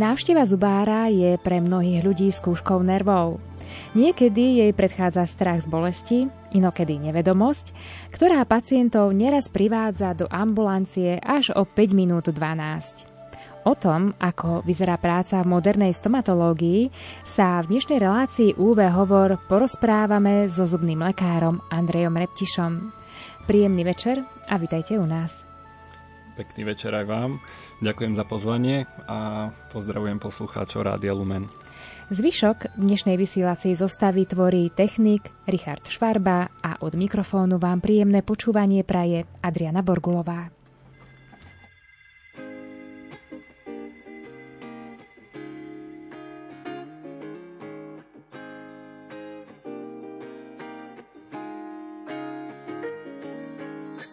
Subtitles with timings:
[0.00, 3.36] Návšteva zubára je pre mnohých ľudí skúškou nervov.
[3.92, 6.18] Niekedy jej predchádza strach z bolesti,
[6.56, 7.76] inokedy nevedomosť,
[8.08, 13.04] ktorá pacientov neraz privádza do ambulancie až o 5 minút 12.
[13.68, 16.88] O tom, ako vyzerá práca v modernej stomatológii,
[17.20, 22.72] sa v dnešnej relácii UV Hovor porozprávame so zubným lekárom Andrejom Reptišom.
[23.44, 25.49] Príjemný večer a vitajte u nás.
[26.40, 27.36] Pekný večer aj vám.
[27.84, 31.52] Ďakujem za pozvanie a pozdravujem poslucháčov Rádia Lumen.
[32.08, 39.28] Zvyšok dnešnej vysielacej zostavy tvorí technik Richard Švarba a od mikrofónu vám príjemné počúvanie praje
[39.44, 40.59] Adriana Borgulová.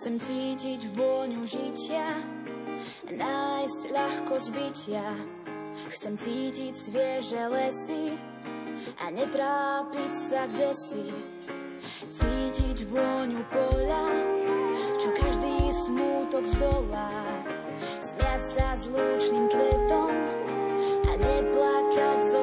[0.08, 2.16] Chcem cítiť vôňu žitia,
[3.12, 5.04] nájsť ľahko zbytia.
[5.92, 8.16] Chcem cítiť svieže lesy
[9.04, 11.12] a netrápiť sa kde si.
[12.08, 14.08] Cítiť vôňu poľa,
[14.96, 17.12] čo každý smútok zdolá.
[18.00, 20.16] Smiať sa s lúčným kvetom
[21.04, 22.42] a neplakať so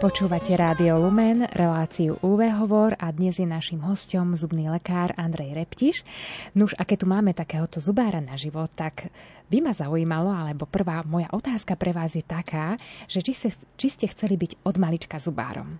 [0.00, 6.08] Počúvate Rádio Lumen, reláciu UV Hovor a dnes je našim hostom zubný lekár Andrej Reptiš.
[6.56, 9.12] Nuž, a keď tu máme takéhoto zubára na život, tak
[9.52, 12.80] by ma zaujímalo, alebo prvá moja otázka pre vás je taká,
[13.12, 15.76] že či, ste, či ste chceli byť od malička zubárom?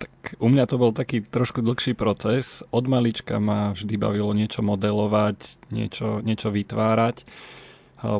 [0.00, 2.64] Tak u mňa to bol taký trošku dlhší proces.
[2.72, 7.28] Od malička ma vždy bavilo niečo modelovať, niečo, niečo vytvárať.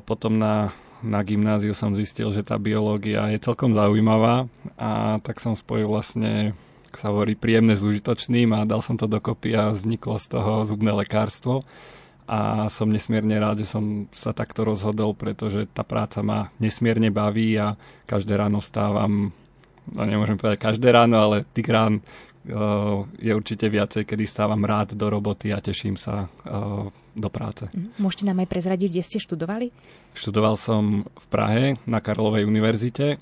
[0.05, 5.57] Potom na na gymnáziu som zistil, že tá biológia je celkom zaujímavá a tak som
[5.57, 6.53] spojil vlastne,
[6.93, 10.69] ak sa hovorí, príjemné s užitočným a dal som to dokopy a vzniklo z toho
[10.69, 11.65] zubné lekárstvo.
[12.31, 17.59] A som nesmierne rád, že som sa takto rozhodol, pretože tá práca ma nesmierne baví
[17.59, 17.75] a
[18.07, 19.35] každé ráno stávam,
[19.91, 21.99] no nemôžem povedať každé ráno, ale tých rán
[23.19, 26.31] je určite viacej, kedy stávam rád do roboty a teším sa
[27.21, 27.69] do práce.
[27.71, 28.01] Mhm.
[28.01, 29.71] Môžete nám aj prezradiť, kde ste študovali?
[30.17, 33.21] Študoval som v Prahe na Karlovej univerzite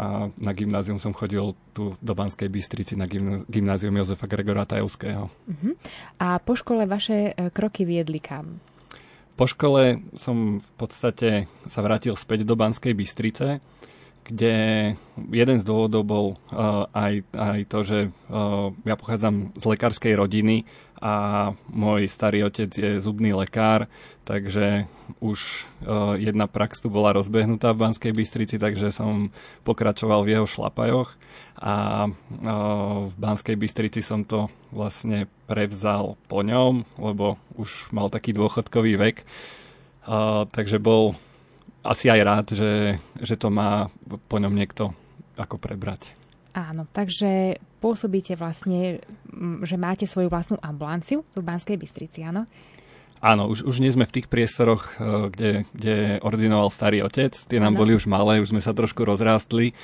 [0.00, 3.06] a na gymnázium som chodil tu do Banskej Bystrici na
[3.46, 5.28] gymnázium Jozefa Gregora Tajovského.
[5.28, 5.74] Uh-huh.
[6.18, 8.58] A po škole vaše e, kroky viedli kam?
[9.36, 11.30] Po škole som v podstate
[11.68, 13.60] sa vrátil späť do Banskej Bystrice,
[14.20, 14.54] kde
[15.32, 17.98] jeden z dôvodov bol uh, aj, aj to, že
[18.28, 20.68] uh, ja pochádzam z lekárskej rodiny
[21.00, 21.12] a
[21.72, 23.88] môj starý otec je zubný lekár,
[24.28, 24.84] takže
[25.24, 25.40] už
[25.82, 29.32] uh, jedna prax tu bola rozbehnutá v Banskej Bystrici, takže som
[29.64, 31.16] pokračoval v jeho šlapajoch
[31.56, 32.12] a uh,
[33.08, 39.16] v Banskej Bystrici som to vlastne prevzal po ňom, lebo už mal taký dôchodkový vek,
[40.04, 41.16] uh, takže bol
[41.80, 43.88] asi aj rád, že, že to má
[44.28, 44.92] po ňom niekto
[45.40, 46.19] ako prebrať.
[46.50, 48.98] Áno, takže pôsobíte vlastne,
[49.62, 52.46] že máte svoju vlastnú ambulanciu v Banskej Bystrici, áno?
[53.20, 57.36] Áno, už, už nie sme v tých priestoroch, e, kde, kde ordinoval starý otec.
[57.36, 57.80] Tie nám ano.
[57.84, 59.76] boli už malé, už sme sa trošku rozrástli,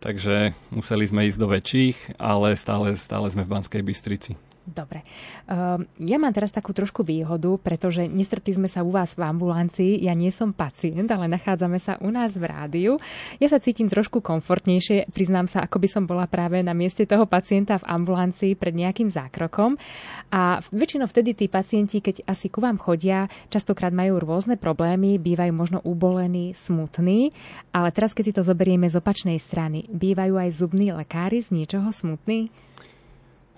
[0.00, 4.32] takže museli sme ísť do väčších, ale stále, stále sme v Banskej Bystrici.
[4.68, 5.00] Dobre.
[5.48, 10.04] Um, ja mám teraz takú trošku výhodu, pretože nestretli sme sa u vás v ambulancii,
[10.04, 12.92] ja nie som pacient, ale nachádzame sa u nás v rádiu.
[13.40, 17.24] Ja sa cítim trošku komfortnejšie, priznám sa, ako by som bola práve na mieste toho
[17.24, 19.80] pacienta v ambulancii pred nejakým zákrokom.
[20.28, 25.52] A väčšinou vtedy tí pacienti, keď asi ku vám chodia, častokrát majú rôzne problémy, bývajú
[25.56, 27.32] možno ubolení, smutní,
[27.72, 31.88] ale teraz keď si to zoberieme z opačnej strany, bývajú aj zubní lekári z niečoho
[31.88, 32.52] smutní?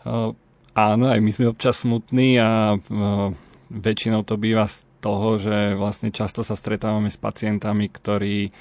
[0.07, 0.39] Uh
[0.75, 3.35] Áno, aj my sme občas smutní a uh,
[3.71, 8.55] väčšinou to býva z toho, že vlastne často sa stretávame s pacientami, ktorí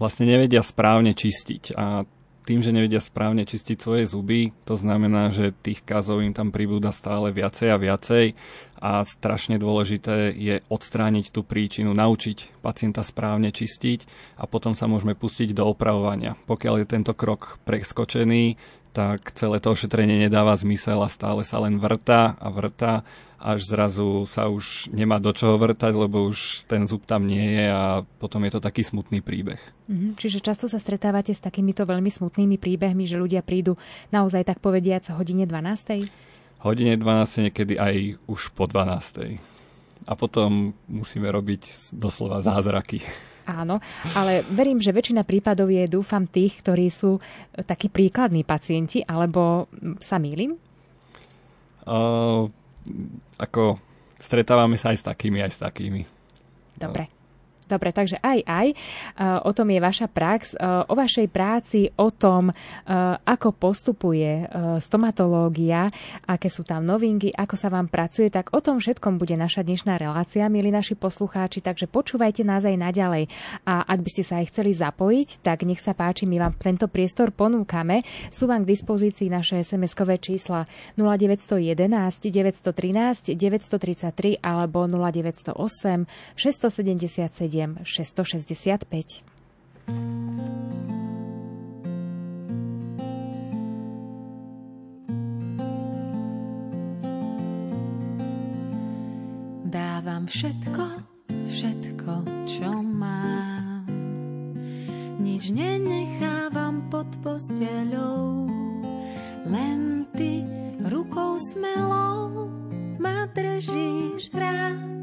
[0.00, 2.04] vlastne nevedia správne čistiť a
[2.46, 6.94] tým, že nevedia správne čistiť svoje zuby, to znamená, že tých kazov im tam pribúda
[6.94, 8.24] stále viacej a viacej
[8.78, 14.06] a strašne dôležité je odstrániť tú príčinu, naučiť pacienta správne čistiť
[14.38, 16.38] a potom sa môžeme pustiť do opravovania.
[16.46, 18.54] Pokiaľ je tento krok preskočený,
[18.96, 23.04] tak celé to ošetrenie nedáva zmysel a stále sa len vrta a vrta,
[23.36, 27.66] až zrazu sa už nemá do čoho vrtať, lebo už ten zub tam nie je
[27.68, 29.60] a potom je to taký smutný príbeh.
[29.92, 30.16] Mm-hmm.
[30.16, 33.76] Čiže často sa stretávate s takýmito veľmi smutnými príbehmi, že ľudia prídu
[34.08, 36.08] naozaj tak povediať hodine 12.
[36.64, 39.36] Hodine 12, niekedy aj už po 12.
[40.08, 43.04] A potom musíme robiť doslova zázraky.
[43.46, 43.78] Áno,
[44.18, 47.20] ale verím, že väčšina prípadov je, dúfam, tých, ktorí sú e,
[47.62, 49.70] takí príkladní pacienti, alebo
[50.02, 50.58] sa mýlim?
[51.86, 52.50] Uh,
[53.38, 53.78] ako
[54.18, 56.02] stretávame sa aj s takými, aj s takými.
[56.74, 57.15] Dobre.
[57.66, 58.68] Dobre, takže aj, aj.
[59.42, 60.54] O tom je vaša prax.
[60.86, 62.54] O vašej práci, o tom,
[63.26, 64.46] ako postupuje
[64.78, 65.90] stomatológia,
[66.30, 69.98] aké sú tam novinky, ako sa vám pracuje, tak o tom všetkom bude naša dnešná
[69.98, 73.26] relácia, milí naši poslucháči, takže počúvajte nás aj naďalej.
[73.66, 76.86] A ak by ste sa aj chceli zapojiť, tak nech sa páči, my vám tento
[76.86, 78.06] priestor ponúkame.
[78.30, 81.74] Sú vám k dispozícii naše SMS-kové čísla 0911
[82.30, 86.06] 913 933 alebo 0908
[86.38, 89.24] 677 665.
[99.66, 100.84] Dávam všetko,
[101.48, 102.12] všetko,
[102.44, 103.88] čo mám.
[105.16, 108.48] Nič nenechávam pod posteľou,
[109.48, 110.44] len ty
[110.84, 112.65] rukou smelou
[112.98, 115.02] ma držíš rád,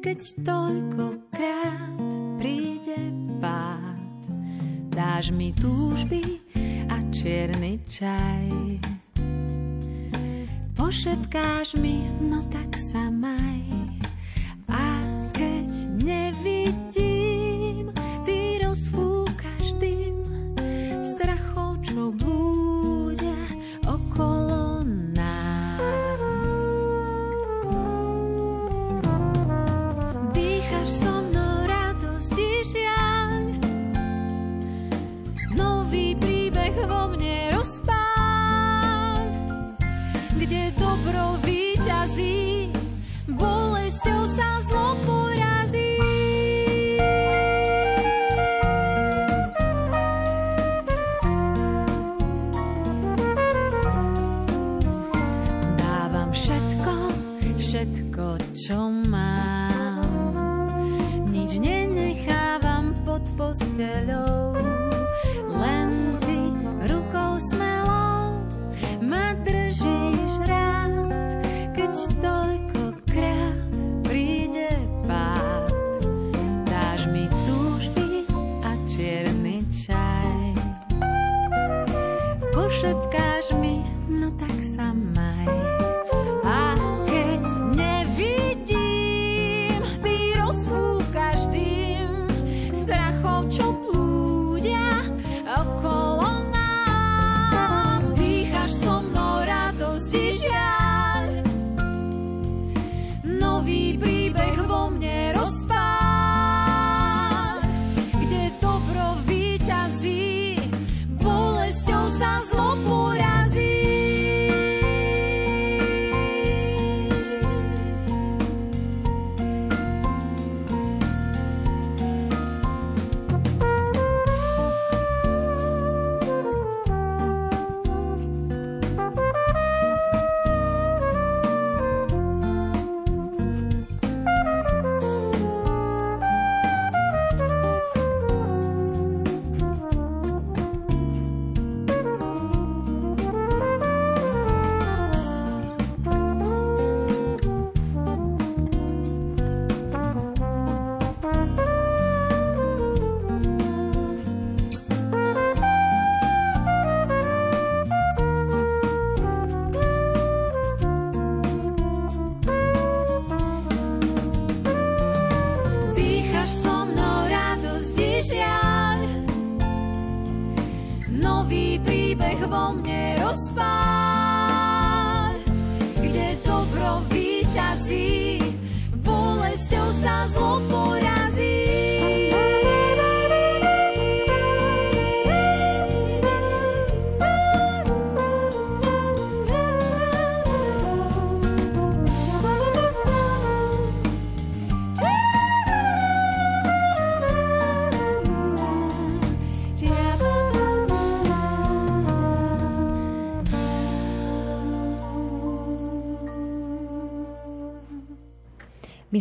[0.00, 2.00] keď toľkokrát
[2.40, 2.98] príde
[3.40, 4.00] pád.
[4.92, 6.40] Dáš mi túžby
[6.88, 8.80] a čierny čaj.
[10.76, 13.64] Pošetkáš mi, no tak sa maj.
[14.68, 15.00] A
[15.32, 15.68] keď
[16.00, 17.05] nevidím,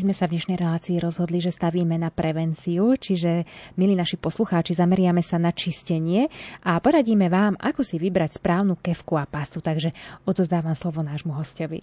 [0.06, 3.42] sme sa v dnešnej relácii rozhodli, že stavíme na prevenciu, čiže,
[3.74, 6.30] milí naši poslucháči, zameriame sa na čistenie
[6.62, 9.66] a poradíme vám, ako si vybrať správnu kevku a pastu.
[9.66, 9.98] Takže
[10.30, 11.82] odozdávam slovo nášmu hostovi.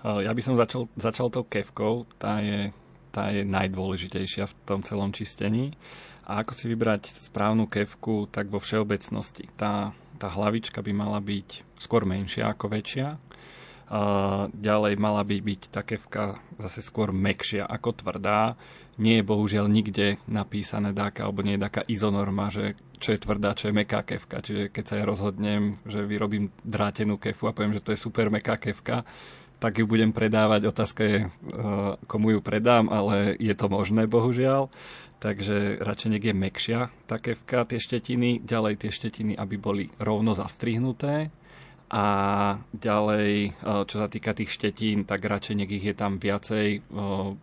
[0.00, 2.72] Ja by som začal, začal tou kevkou, tá je,
[3.12, 5.76] tá je najdôležitejšia v tom celom čistení.
[6.24, 9.52] A ako si vybrať správnu kevku, tak vo všeobecnosti.
[9.52, 13.20] Tá, tá hlavička by mala byť skôr menšia ako väčšia.
[14.52, 15.80] Ďalej mala by byť tá
[16.60, 18.52] zase skôr mekšia ako tvrdá.
[18.98, 23.54] Nie je bohužiaľ nikde napísané dáka, alebo nie je taká izonorma, že čo je tvrdá,
[23.54, 24.42] čo je meká kevka.
[24.42, 28.26] Čiže keď sa ja rozhodnem, že vyrobím drátenú kefu a poviem, že to je super
[28.28, 29.06] meká kevka,
[29.62, 30.66] tak ju budem predávať.
[30.70, 34.70] Otázka je, uh, komu ju predám, ale je to možné, bohužiaľ.
[35.18, 36.80] Takže radšej nech je mekšia
[37.10, 38.38] tá kevka, tie štetiny.
[38.42, 41.34] Ďalej tie štetiny, aby boli rovno zastrihnuté.
[41.88, 42.04] A
[42.76, 43.56] ďalej,
[43.88, 46.84] čo sa týka tých štetín, tak radšej nech ich je tam viacej.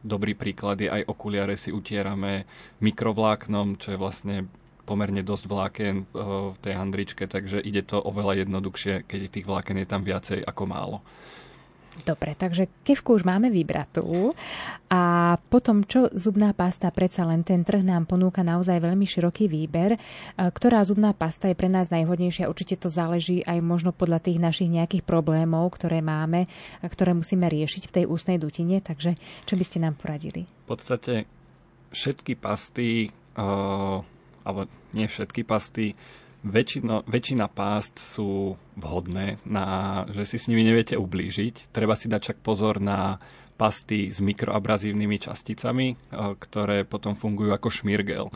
[0.05, 2.45] Dobrý príklad je aj okuliare si utierame
[2.77, 4.45] mikrovláknom, čo je vlastne
[4.85, 9.87] pomerne dosť vláken v tej handričke, takže ide to oveľa jednoduchšie, keď tých vláken je
[9.89, 11.01] tam viacej ako málo.
[12.03, 14.35] Dobre, takže kevku už máme vybratú
[14.91, 19.95] a potom, čo zubná pasta, predsa len ten trh nám ponúka naozaj veľmi široký výber.
[20.35, 22.51] Ktorá zubná pasta je pre nás najhodnejšia?
[22.51, 26.51] Určite to záleží aj možno podľa tých našich nejakých problémov, ktoré máme,
[26.83, 28.83] ktoré musíme riešiť v tej ústnej dutine.
[28.83, 29.15] Takže
[29.47, 30.51] čo by ste nám poradili?
[30.67, 31.23] V podstate
[31.95, 33.07] všetky pasty,
[33.39, 34.03] uh,
[34.43, 35.95] alebo nie všetky pasty,
[36.45, 41.73] väčšina, väčšina pást sú vhodné, na, že si s nimi neviete ublížiť.
[41.73, 43.17] Treba si dať však pozor na
[43.55, 48.27] pasty s mikroabrazívnymi časticami, ktoré potom fungujú ako šmirgel.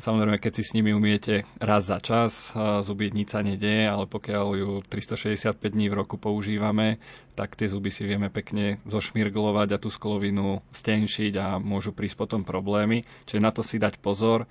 [0.00, 4.46] Samozrejme, keď si s nimi umiete raz za čas, zuby nič sa nedieje, ale pokiaľ
[4.56, 6.96] ju 365 dní v roku používame,
[7.36, 12.48] tak tie zuby si vieme pekne zošmirglovať a tú sklovinu stenšiť a môžu prísť potom
[12.48, 13.04] problémy.
[13.28, 14.48] Čiže na to si dať pozor.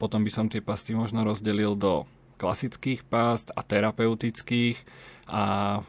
[0.00, 2.08] Potom by som tie pasty možno rozdelil do
[2.40, 4.80] klasických past a terapeutických
[5.28, 5.80] a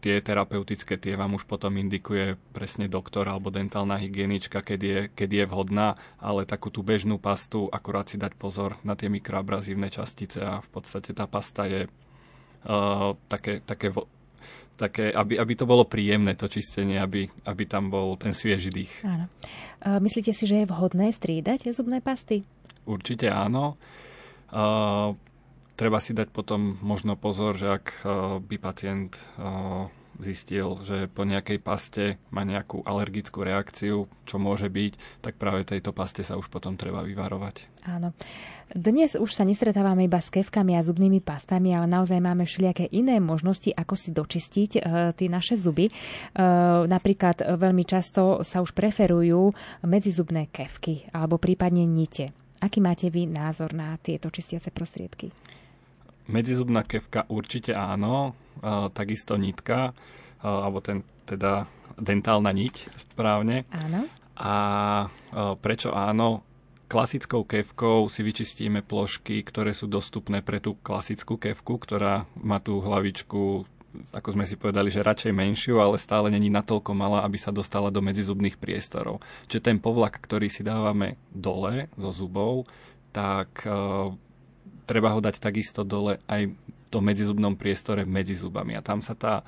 [0.00, 5.30] tie terapeutické, tie vám už potom indikuje presne doktor alebo dentálna hygienička, keď je, keď
[5.30, 10.40] je vhodná, ale takú tú bežnú pastu akurát si dať pozor na tie mikroabrazívne častice
[10.40, 13.92] a v podstate tá pasta je uh, také, také,
[14.80, 19.04] také aby, aby to bolo príjemné, to čistenie, aby, aby tam bol ten svieži dých.
[19.04, 19.28] Áno.
[19.84, 22.48] Uh, myslíte si, že je vhodné striedať zubné pasty?
[22.88, 23.76] Určite áno.
[24.50, 25.14] Uh,
[25.80, 29.88] treba si dať potom možno pozor, že ak uh, by pacient uh,
[30.20, 35.96] zistil, že po nejakej paste má nejakú alergickú reakciu, čo môže byť, tak práve tejto
[35.96, 37.64] paste sa už potom treba vyvarovať.
[37.88, 38.12] Áno.
[38.68, 43.16] Dnes už sa nestretávame iba s kevkami a zubnými pastami, ale naozaj máme všelijaké iné
[43.16, 45.88] možnosti, ako si dočistiť uh, tie naše zuby.
[45.88, 49.56] Uh, napríklad veľmi často sa už preferujú
[49.88, 52.36] medzizubné kevky alebo prípadne nite.
[52.60, 55.32] Aký máte vy názor na tieto čistiace prostriedky?
[56.30, 58.38] Medzizubná kevka určite áno,
[58.94, 59.90] takisto nitka,
[60.40, 61.66] alebo ten, teda
[61.98, 62.74] dentálna niť
[63.12, 63.66] správne.
[63.74, 64.06] Áno.
[64.38, 64.54] A
[65.58, 66.46] prečo áno?
[66.90, 72.82] klasickou kevkou si vyčistíme plošky, ktoré sú dostupné pre tú klasickú kevku, ktorá má tú
[72.82, 73.62] hlavičku
[74.14, 77.90] ako sme si povedali, že radšej menšiu, ale stále není natoľko malá, aby sa dostala
[77.90, 79.18] do medzizubných priestorov.
[79.50, 82.70] Čiže ten povlak, ktorý si dávame dole zo zubov,
[83.10, 83.66] tak
[84.90, 86.54] treba ho dať takisto dole aj v
[86.90, 88.74] tom medzizubnom priestore medzi zubami.
[88.74, 89.46] A tam sa tá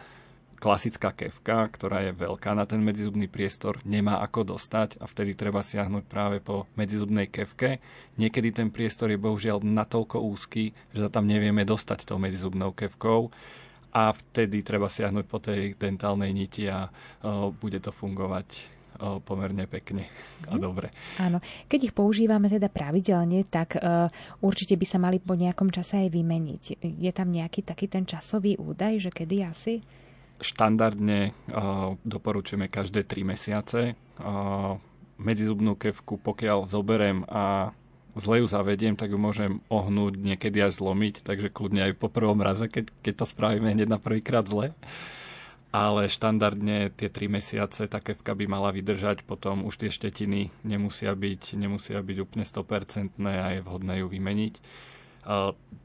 [0.62, 5.58] klasická kevka, ktorá je veľká na ten medzizubný priestor, nemá ako dostať a vtedy treba
[5.58, 7.82] siahnuť práve po medzizubnej kevke.
[8.14, 13.34] Niekedy ten priestor je bohužiaľ natoľko úzky, že sa tam nevieme dostať tou medzizubnou kevkou
[13.90, 18.46] a vtedy treba siahnuť po tej dentálnej niti a o, bude to fungovať
[19.24, 20.06] pomerne pekne
[20.46, 20.62] a mhm.
[20.62, 20.94] dobre.
[21.18, 21.42] Áno.
[21.66, 24.06] Keď ich používame teda pravidelne, tak uh,
[24.44, 26.64] určite by sa mali po nejakom čase aj vymeniť.
[26.82, 29.74] Je tam nejaký taký ten časový údaj, že kedy asi?
[30.42, 33.94] štandardne uh, doporučujeme každé 3 mesiace.
[34.18, 34.76] Uh,
[35.22, 37.70] medzizubnú kevku, pokiaľ zoberiem a
[38.18, 42.42] zle ju zavediem, tak ju môžem ohnúť, niekedy až zlomiť, takže kľudne aj po prvom
[42.42, 44.74] raze, keď, keď to spravíme hneď na prvýkrát zle.
[45.72, 51.16] Ale štandardne tie 3 mesiace tá kevka by mala vydržať, potom už tie štetiny nemusia
[51.16, 54.54] byť, nemusia byť úplne 100% a je vhodné ju vymeniť.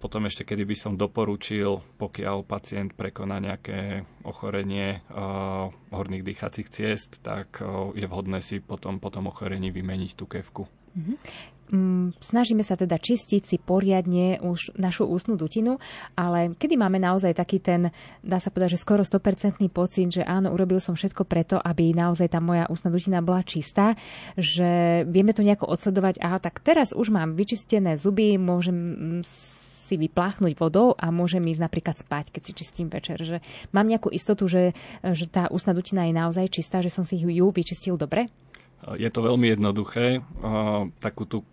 [0.04, 5.06] Potom ešte, kedy by som doporučil, pokiaľ pacient prekoná nejaké ochorenie
[5.94, 7.64] horných dýchacích ciest, tak
[7.96, 10.68] je vhodné si potom po tom ochorení vymeniť tú kevku.
[10.98, 11.18] Mm-hmm.
[11.68, 15.84] Mm, snažíme sa teda čistiť si poriadne už našu ústnu dutinu,
[16.16, 17.92] ale kedy máme naozaj taký ten,
[18.24, 22.32] dá sa povedať, že skoro 100% pocit, že áno, urobil som všetko preto, aby naozaj
[22.32, 24.00] tá moja ústna dutina bola čistá,
[24.40, 29.20] že vieme to nejako odsledovať, aha, tak teraz už mám vyčistené zuby, môžem
[29.88, 33.20] si vypláchnuť vodou a môžem ísť napríklad spať, keď si čistím večer.
[33.20, 33.40] Že
[33.72, 37.48] mám nejakú istotu, že, že tá ústna dutina je naozaj čistá, že som si ju
[37.52, 38.28] vyčistil dobre?
[39.00, 40.22] Je to veľmi jednoduché.
[41.00, 41.48] Takú tú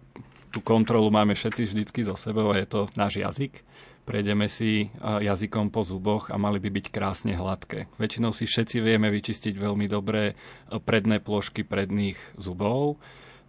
[0.54, 3.66] tú kontrolu máme všetci vždycky so sebou a je to náš jazyk.
[4.06, 7.90] Prejdeme si jazykom po zuboch a mali by byť krásne hladké.
[7.98, 10.38] Väčšinou si všetci vieme vyčistiť veľmi dobré
[10.86, 13.02] predné plošky predných zubov.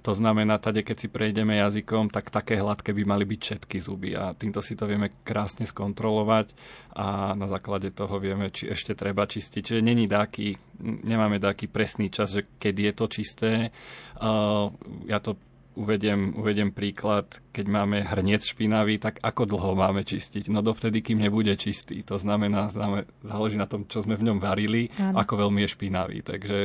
[0.05, 4.13] To znamená, tade, keď si prejdeme jazykom, tak také hladké by mali byť všetky zuby
[4.13, 6.53] a týmto si to vieme krásne skontrolovať
[6.93, 9.61] a na základe toho vieme, či ešte treba čistiť.
[9.65, 10.55] Čiže není dáky,
[11.09, 13.51] nemáme taký presný čas, že keď je to čisté.
[15.09, 15.41] ja to
[15.75, 20.47] uvediem, uvediem príklad, keď máme hrniec špinavý, tak ako dlho máme čistiť?
[20.49, 22.01] No dovtedy, kým nebude čistý.
[22.07, 22.71] To znamená,
[23.21, 25.19] záleží na tom, čo sme v ňom varili, ano.
[25.19, 26.17] ako veľmi je špinavý.
[26.23, 26.57] Takže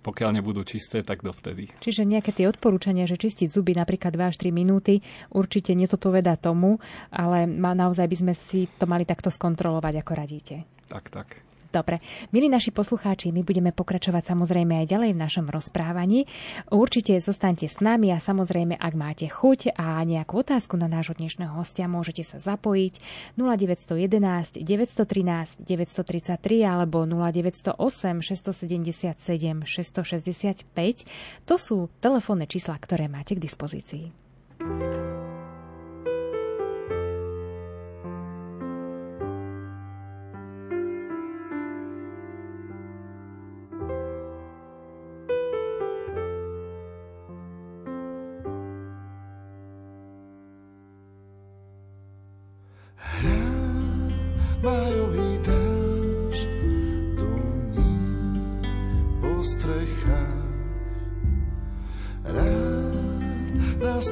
[0.00, 1.68] pokiaľ nebudú čisté, tak dovtedy.
[1.80, 6.80] Čiže nejaké tie odporúčania, že čistiť zuby napríklad 2 až 3 minúty, určite nezodpoveda tomu,
[7.12, 10.56] ale naozaj by sme si to mali takto skontrolovať, ako radíte.
[10.88, 11.49] Tak, tak.
[11.70, 12.02] Dobre,
[12.34, 16.26] milí naši poslucháči, my budeme pokračovať samozrejme aj ďalej v našom rozprávaní.
[16.66, 21.54] Určite zostaňte s nami a samozrejme, ak máte chuť a nejakú otázku na nášho dnešného
[21.54, 22.98] hostia, môžete sa zapojiť
[23.38, 31.46] 0911 913 933 alebo 0908 677 665.
[31.46, 34.10] To sú telefónne čísla, ktoré máte k dispozícii.
[64.00, 64.08] Nás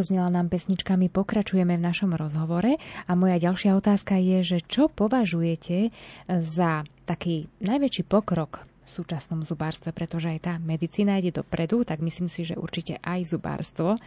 [0.00, 5.92] Doznela nám pesničkami, pokračujeme v našom rozhovore a moja ďalšia otázka je, že čo považujete
[6.24, 12.32] za taký najväčší pokrok v súčasnom zubárstve, pretože aj tá medicína ide dopredu, tak myslím
[12.32, 14.00] si, že určite aj zubárstvo.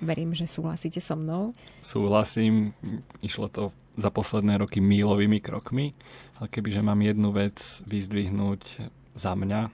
[0.00, 1.52] Verím, že súhlasíte so mnou.
[1.84, 2.72] Súhlasím,
[3.20, 5.92] išlo to za posledné roky mílovými krokmi,
[6.40, 9.70] ale kebyže mám jednu vec vyzdvihnúť za mňa, eh,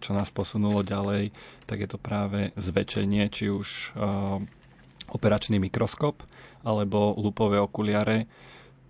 [0.00, 1.36] čo nás posunulo ďalej,
[1.68, 4.61] tak je to práve zväčšenie, či už eh,
[5.10, 6.22] operačný mikroskop
[6.62, 8.30] alebo lupové okuliare,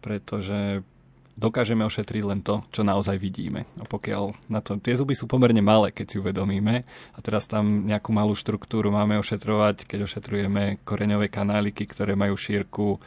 [0.05, 0.85] pretože
[1.33, 3.64] dokážeme ošetriť len to, čo naozaj vidíme.
[3.81, 7.88] A pokiaľ na to, tie zuby sú pomerne malé, keď si uvedomíme, a teraz tam
[7.88, 13.01] nejakú malú štruktúru máme ošetrovať, keď ošetrujeme koreňové kanáliky, ktoré majú šírku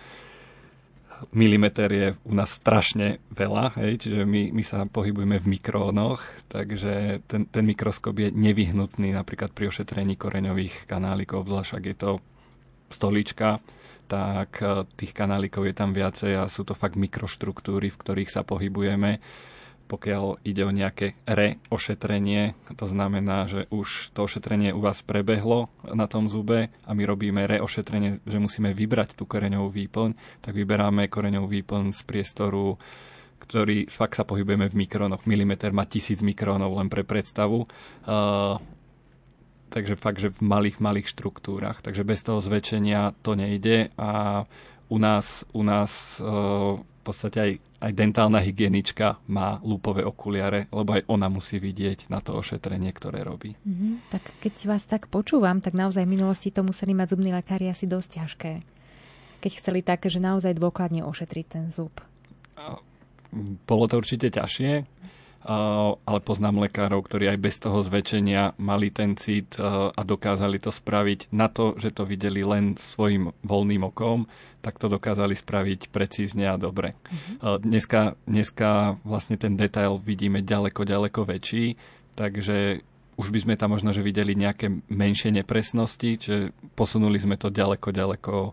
[1.31, 6.19] milimeter je u nás strašne veľa, hej, čiže my, my sa pohybujeme v mikrónoch,
[6.51, 12.11] takže ten, ten mikroskop je nevyhnutný napríklad pri ošetrení koreňových kanálikov, obzvlášť ak je to
[12.89, 13.59] stolička,
[14.05, 18.45] tak e, tých kanálikov je tam viacej a sú to fakt mikroštruktúry, v ktorých sa
[18.45, 19.19] pohybujeme.
[19.85, 26.09] Pokiaľ ide o nejaké reošetrenie, to znamená, že už to ošetrenie u vás prebehlo na
[26.09, 31.61] tom zube a my robíme reošetrenie, že musíme vybrať tú koreňovú výplň, tak vyberáme koreňovú
[31.61, 32.81] výplň z priestoru
[33.35, 35.29] ktorý fakt sa pohybujeme v mikrónoch.
[35.29, 37.69] Milimeter má tisíc mikrónov len pre predstavu.
[38.07, 38.57] Uh,
[39.75, 41.83] takže fakt, že v malých, malých štruktúrach.
[41.83, 44.43] Takže bez toho zväčšenia to nejde a
[44.87, 46.23] u nás, u nás e,
[46.79, 47.51] v podstate aj,
[47.83, 53.27] aj dentálna hygienička má lúpové okuliare, lebo aj ona musí vidieť na to ošetrenie, ktoré
[53.27, 53.59] robí.
[53.67, 54.15] Mm-hmm.
[54.15, 57.83] Tak keď vás tak počúvam, tak naozaj v minulosti to museli mať zubní lekári asi
[57.83, 58.51] dosť ťažké.
[59.43, 61.91] Keď chceli také, že naozaj dôkladne ošetriť ten zub.
[63.67, 64.94] Bolo to určite ťažšie
[65.45, 71.29] ale poznám lekárov, ktorí aj bez toho zväčšenia mali ten cit a dokázali to spraviť
[71.29, 74.25] na to, že to videli len svojim voľným okom,
[74.65, 76.97] tak to dokázali spraviť precízne a dobre.
[76.97, 77.61] Uh-huh.
[77.61, 81.77] Dneska, dneska vlastne ten detail vidíme ďaleko, ďaleko väčší,
[82.17, 82.81] takže
[83.15, 87.87] už by sme tam možno, že videli nejaké menšie nepresnosti, čiže posunuli sme to ďaleko,
[87.95, 88.51] ďaleko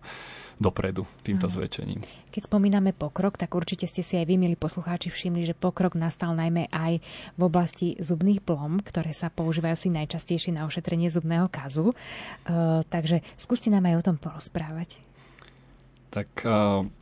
[0.62, 1.54] dopredu týmto Aha.
[1.58, 2.00] zväčšením.
[2.30, 6.38] Keď spomíname pokrok, tak určite ste si aj vy, milí poslucháči, všimli, že pokrok nastal
[6.38, 7.02] najmä aj
[7.34, 11.92] v oblasti zubných plom, ktoré sa používajú si najčastejšie na ošetrenie zubného kazu.
[11.92, 15.02] Uh, takže skúste nám aj o tom porozprávať.
[16.12, 17.01] Tak v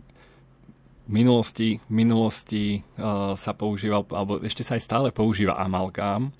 [1.10, 2.64] minulosti, v minulosti
[2.96, 6.30] uh, sa používal, alebo ešte sa aj stále používa amalgám.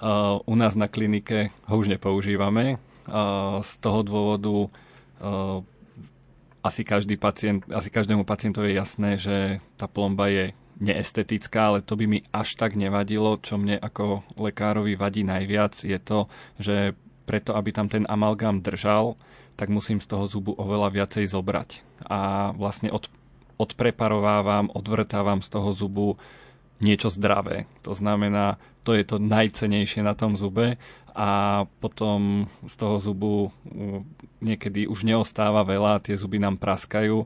[0.00, 2.80] Uh, u nás na klinike ho už nepoužívame.
[3.04, 5.60] Uh, z toho dôvodu uh,
[6.64, 9.36] asi, každý pacient, asi každému pacientovi je jasné, že
[9.76, 13.38] tá plomba je neestetická, ale to by mi až tak nevadilo.
[13.38, 19.16] Čo mne ako lekárovi vadí najviac je to, že preto, aby tam ten amalgám držal,
[19.54, 21.80] tak musím z toho zubu oveľa viacej zobrať.
[22.10, 23.06] A vlastne od,
[23.56, 26.08] odpreparovávam, odvrtávam z toho zubu
[26.82, 27.70] niečo zdravé.
[27.86, 30.76] To znamená, to je to najcenejšie na tom zube
[31.14, 33.34] a potom z toho zubu
[34.42, 37.22] niekedy už neostáva veľa, tie zuby nám praskajú.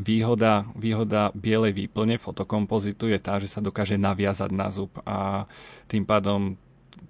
[0.00, 5.44] Výhoda, výhoda bielej výplne fotokompozitu je tá, že sa dokáže naviazať na zub a
[5.86, 6.56] tým pádom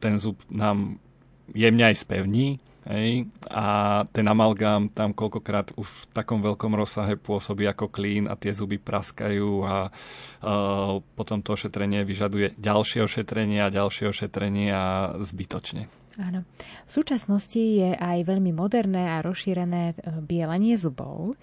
[0.03, 1.01] ten zub nám
[1.55, 3.29] jemne aj spevní Hej?
[3.53, 3.65] A
[4.09, 8.81] ten amalgám tam koľkokrát už v takom veľkom rozsahe pôsobí ako klín a tie zuby
[8.81, 14.85] praskajú a uh, potom to ošetrenie vyžaduje ďalšie ošetrenie a ďalšie ošetrenie a
[15.21, 15.93] zbytočne.
[16.21, 16.45] Áno.
[16.89, 21.39] V súčasnosti je aj veľmi moderné a rozšírené bielenie zubov.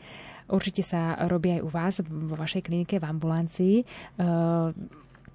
[0.47, 3.75] Určite sa robí aj u vás vo vašej klinike v ambulancii.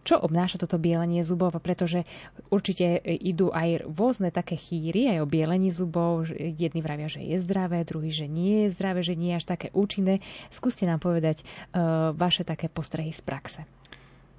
[0.02, 1.54] Čo obnáša toto bielenie zubov?
[1.62, 2.02] Pretože
[2.50, 6.26] určite idú aj rôzne také chýry, aj o bielení zubov.
[6.34, 9.70] Jedni vravia, že je zdravé, druhý, že nie je zdravé, že nie je až také
[9.70, 10.18] účinné.
[10.50, 13.60] Skúste nám povedať uh, vaše také postrehy z praxe.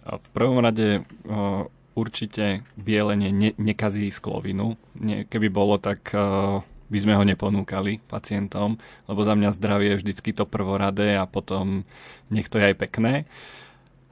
[0.04, 1.64] V prvom rade uh,
[1.96, 4.76] určite bielenie ne- nekazí sklovinu.
[5.00, 6.60] Nie, keby bolo, tak uh,
[6.92, 8.76] by sme ho neponúkali pacientom,
[9.08, 11.88] lebo za mňa zdravie je vždycky to prvoradé a potom
[12.28, 13.14] nech to je aj pekné.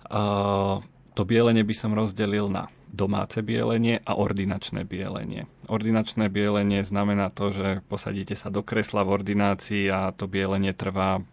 [0.07, 0.79] Uh,
[1.11, 5.47] to bielenie by som rozdelil na domáce bielenie a ordinačné bielenie.
[5.71, 11.23] Ordinačné bielenie znamená to, že posadíte sa do kresla v ordinácii a to bielenie trvá,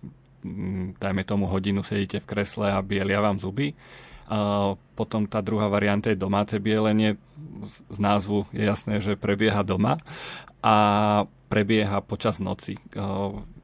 [0.47, 3.75] mm, dajme tomu hodinu, sedíte v kresle a bielia vám zuby.
[4.29, 7.17] A potom tá druhá varianta je domáce bielenie.
[7.91, 9.97] Z názvu je jasné, že prebieha doma
[10.61, 10.77] a
[11.49, 12.77] prebieha počas noci.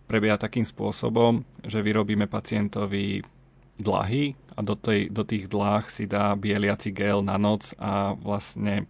[0.08, 3.22] Prebieha takým spôsobom, že vyrobíme pacientovi
[3.76, 8.86] dlahy a do, tej, do tých dlách si dá bieliaci gel na noc a vlastne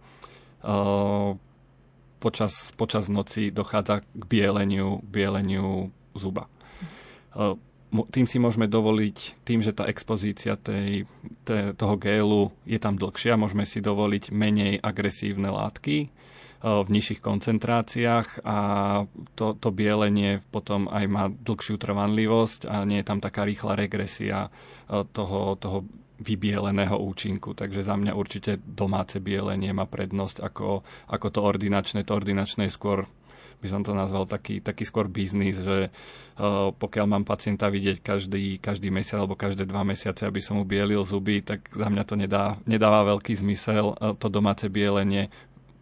[0.61, 1.33] uh,
[2.21, 6.45] počas, počas noci dochádza k bieleniu, bieleniu zuba.
[7.33, 7.57] Uh,
[8.11, 11.07] tým si môžeme dovoliť, tým, že tá expozícia tej,
[11.47, 16.11] tej, toho gélu je tam dlhšia, môžeme si dovoliť menej agresívne látky,
[16.63, 18.57] v nižších koncentráciách a
[19.37, 24.49] to, to bielenie potom aj má dlhšiu trvanlivosť a nie je tam taká rýchla regresia
[24.87, 25.85] toho, toho
[26.19, 27.53] vybieleného účinku.
[27.53, 32.07] Takže za mňa určite domáce bielenie má prednosť ako, ako to ordinačné.
[32.07, 33.03] To ordinačné je skôr
[33.55, 38.59] by som to nazval taký, taký skôr biznis, že uh, pokiaľ mám pacienta vidieť každý,
[38.59, 42.15] každý mesiac alebo každé dva mesiace, aby som mu bielil zuby, tak za mňa to
[42.19, 43.95] nedá, nedáva veľký zmysel.
[43.95, 45.33] Uh, to domáce bielenie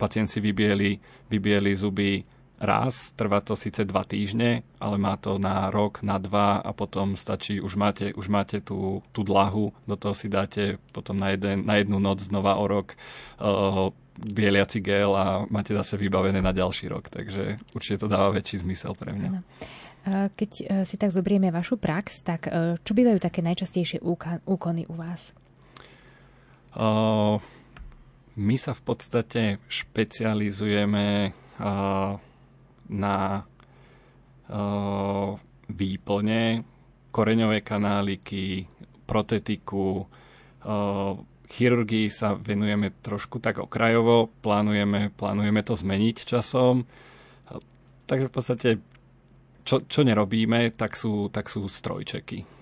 [0.03, 0.99] pacient si vybieli,
[1.31, 2.27] vybieli zuby
[2.59, 7.15] raz, trvá to síce dva týždne, ale má to na rok, na dva a potom
[7.15, 11.67] stačí, už máte, už máte tú, tú dlahu, do toho si dáte potom na, jeden,
[11.67, 12.95] na jednu noc znova o rok
[13.39, 18.61] uh, bieliaci gel a máte zase vybavené na ďalší rok, takže určite to dáva väčší
[18.61, 19.29] zmysel pre mňa.
[20.35, 24.03] Keď e, si tak zobrieme vašu prax, tak e, čo bývajú také najčastejšie
[24.43, 25.31] úkony u vás?
[26.75, 27.39] Uh,
[28.33, 32.11] my sa v podstate špecializujeme uh,
[32.89, 35.29] na uh,
[35.69, 36.65] výplne,
[37.13, 38.65] koreňové kanáliky,
[39.05, 41.13] protetiku, uh,
[41.53, 46.81] chirurgii sa venujeme trošku tak okrajovo, plánujeme, plánujeme to zmeniť časom.
[48.09, 48.69] Takže v podstate,
[49.61, 52.52] čo, čo nerobíme, tak sú, tak sú strojčeky.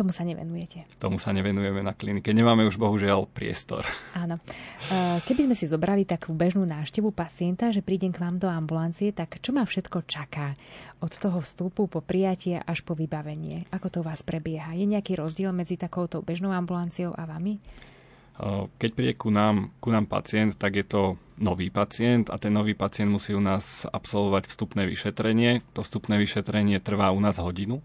[0.00, 0.88] Tomu sa nevenujete.
[0.96, 2.32] Tomu sa nevenujeme na klinike.
[2.32, 3.84] Nemáme už bohužiaľ priestor.
[4.16, 4.40] Áno.
[4.40, 9.12] E, keby sme si zobrali takú bežnú návštevu pacienta, že prídem k vám do ambulancie,
[9.12, 10.56] tak čo ma všetko čaká?
[11.04, 13.68] Od toho vstupu po prijatie až po vybavenie.
[13.68, 14.72] Ako to u vás prebieha?
[14.72, 17.60] Je nejaký rozdiel medzi takouto bežnou ambulanciou a vami?
[17.60, 22.56] E, keď príde ku nám, ku nám pacient, tak je to nový pacient a ten
[22.56, 25.60] nový pacient musí u nás absolvovať vstupné vyšetrenie.
[25.76, 27.84] To vstupné vyšetrenie trvá u nás hodinu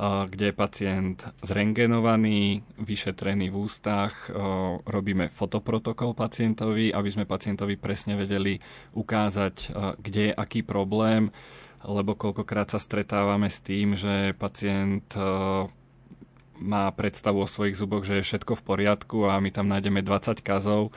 [0.00, 4.28] kde je pacient zrengenovaný, vyšetrený v ústach,
[4.84, 8.60] robíme fotoprotokol pacientovi, aby sme pacientovi presne vedeli
[8.92, 11.32] ukázať, kde je aký problém,
[11.80, 15.16] lebo koľkokrát sa stretávame s tým, že pacient
[16.60, 20.40] má predstavu o svojich zuboch, že je všetko v poriadku a my tam nájdeme 20
[20.40, 20.92] kazov,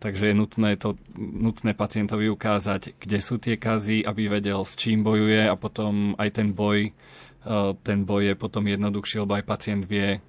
[0.00, 5.04] takže je nutné, to, nutné pacientovi ukázať, kde sú tie kazy, aby vedel, s čím
[5.04, 6.92] bojuje a potom aj ten boj
[7.82, 10.20] ten boj je potom jednoduchší, lebo aj pacient vie, eh,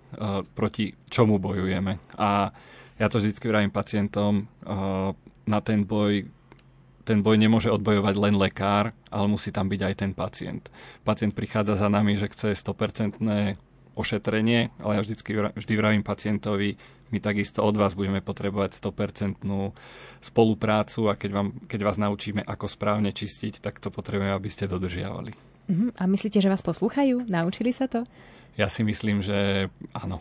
[0.53, 1.99] proti čomu bojujeme.
[2.15, 2.53] A
[2.99, 5.11] ja to vždy vravím pacientom, eh,
[5.49, 6.29] na ten boj
[7.09, 10.69] ten boj nemôže odbojovať len lekár, ale musí tam byť aj ten pacient.
[11.01, 13.57] Pacient prichádza za nami, že chce 100%
[13.97, 15.15] ošetrenie, ale ja vždy,
[15.57, 16.77] vždy vravím pacientovi,
[17.09, 19.41] my takisto od vás budeme potrebovať 100%
[20.21, 24.69] spoluprácu a keď, vám, keď vás naučíme, ako správne čistiť, tak to potrebujeme, aby ste
[24.69, 25.48] dodržiavali.
[25.69, 25.93] Uh-huh.
[25.93, 27.29] A myslíte, že vás poslúchajú?
[27.29, 28.01] Naučili sa to?
[28.57, 30.19] Ja si myslím, že áno.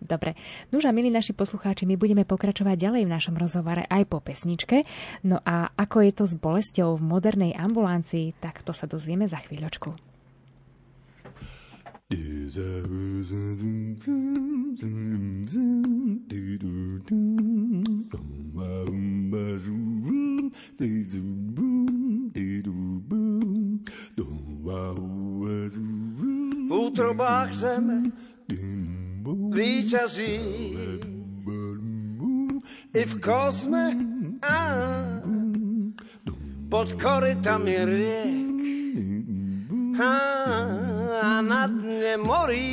[0.00, 0.36] Dobre.
[0.70, 4.84] Nuž a milí naši poslucháči, my budeme pokračovať ďalej v našom rozhovore aj po pesničke.
[5.24, 9.40] No a ako je to s bolesťou v modernej ambulancii, tak to sa dozvieme za
[9.40, 10.16] chvíľočku.
[26.66, 28.02] V útrobách zeme
[29.56, 30.38] víťazí.
[32.96, 33.92] I v kozme
[34.40, 34.58] a
[36.68, 38.56] pod korytami riek.
[39.96, 42.72] A na dne morí.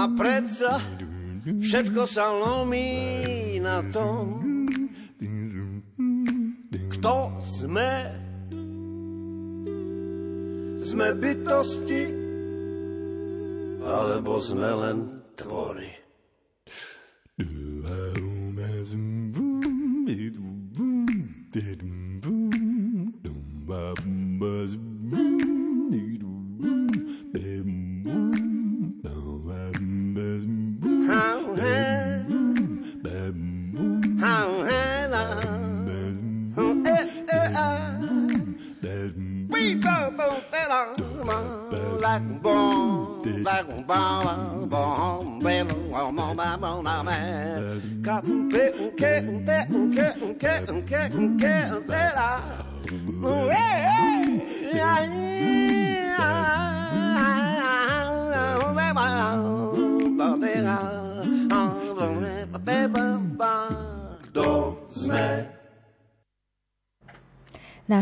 [0.00, 0.80] A predsa
[1.44, 4.29] všetko sa lomí na tom,
[7.70, 7.94] sme.
[10.74, 12.02] Sme bytosti,
[13.86, 14.98] alebo sme len
[15.38, 15.89] tvory.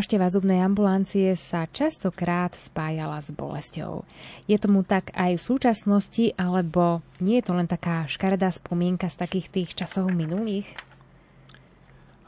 [0.08, 4.08] Návšteva zubnej ambulancie sa častokrát spájala s bolesťou.
[4.48, 9.20] Je tomu tak aj v súčasnosti, alebo nie je to len taká škaredá spomienka z
[9.20, 10.64] takých tých časov minulých?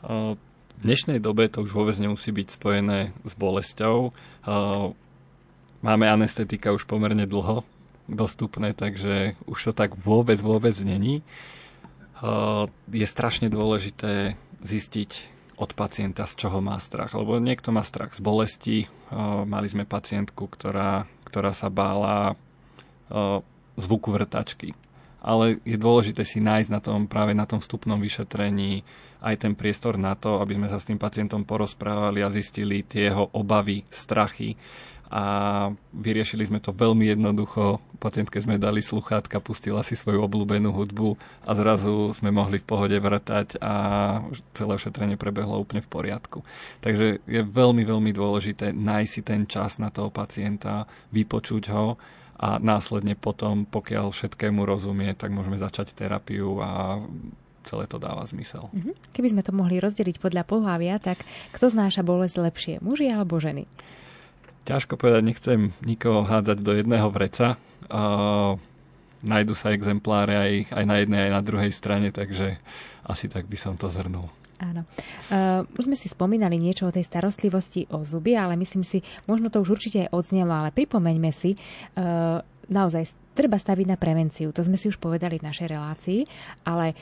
[0.04, 0.36] V
[0.84, 4.12] dnešnej dobe to už vôbec nemusí byť spojené s bolesťou.
[5.80, 7.64] Máme anestetika už pomerne dlho
[8.12, 11.24] dostupné, takže už to tak vôbec, vôbec není.
[12.92, 15.29] Je strašne dôležité zistiť,
[15.60, 17.12] od pacienta, z čoho má strach.
[17.12, 18.78] Lebo niekto má strach z bolesti.
[19.44, 22.32] Mali sme pacientku, ktorá, ktorá sa bála
[23.76, 24.72] zvuku vrtačky.
[25.20, 28.80] Ale je dôležité si nájsť na tom, práve na tom vstupnom vyšetrení
[29.20, 33.12] aj ten priestor na to, aby sme sa s tým pacientom porozprávali a zistili tie
[33.12, 34.56] jeho obavy, strachy
[35.10, 35.24] a
[35.90, 37.82] vyriešili sme to veľmi jednoducho.
[37.98, 42.94] Pacientke sme dali sluchátka, pustila si svoju obľúbenú hudbu a zrazu sme mohli v pohode
[42.94, 43.74] vrtať a
[44.54, 46.46] celé ošetrenie prebehlo úplne v poriadku.
[46.78, 51.98] Takže je veľmi, veľmi dôležité nájsť si ten čas na toho pacienta, vypočuť ho
[52.40, 57.02] a následne potom, pokiaľ všetkému rozumie, tak môžeme začať terapiu a
[57.66, 58.70] celé to dáva zmysel.
[58.72, 58.94] Mhm.
[59.12, 63.66] Keby sme to mohli rozdeliť podľa pohľavia, tak kto znáša bolesť lepšie, muži alebo ženy?
[64.64, 67.56] Ťažko povedať, nechcem nikoho hádzať do jedného vreca.
[67.90, 68.60] Uh,
[69.24, 72.60] nájdu sa exempláre aj, aj na jednej, aj na druhej strane, takže
[73.04, 74.28] asi tak by som to zhrnul.
[74.60, 74.84] Áno.
[75.32, 79.48] Uh, už sme si spomínali niečo o tej starostlivosti o zuby, ale myslím si, možno
[79.48, 84.54] to už určite aj odznelo, ale pripomeňme si, uh, naozaj treba staviť na prevenciu.
[84.54, 86.20] To sme si už povedali v našej relácii,
[86.68, 86.94] ale e,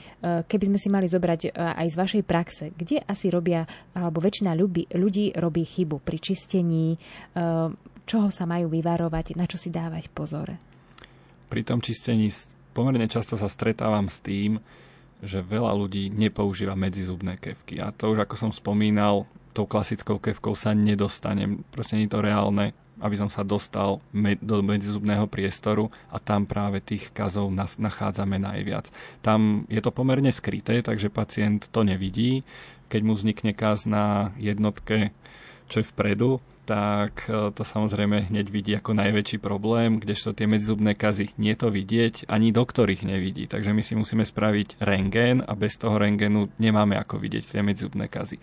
[0.47, 4.55] keby sme si mali zobrať e, aj z vašej praxe, kde asi robia, alebo väčšina
[4.55, 6.99] ľudí, ľudí robí chybu pri čistení, e,
[8.07, 10.55] čoho sa majú vyvarovať, na čo si dávať pozor?
[11.49, 12.31] Pri tom čistení
[12.71, 14.63] pomerne často sa stretávam s tým,
[15.23, 17.83] že veľa ľudí nepoužíva medzizubné kevky.
[17.83, 21.67] A to už, ako som spomínal, tou klasickou kevkou sa nedostanem.
[21.75, 24.03] Proste nie je to reálne aby som sa dostal
[24.43, 28.91] do medzizubného priestoru a tam práve tých kazov nachádzame najviac.
[29.23, 32.43] Tam je to pomerne skryté, takže pacient to nevidí.
[32.89, 35.15] Keď mu vznikne kaz na jednotke
[35.69, 40.93] čo je vpredu, tak e, to samozrejme hneď vidí ako najväčší problém, kdežto tie medzizubné
[40.93, 43.49] kazy nie to vidieť, ani doktor ich nevidí.
[43.49, 48.09] Takže my si musíme spraviť rengén a bez toho rengénu nemáme ako vidieť tie medzizubné
[48.13, 48.37] kazy.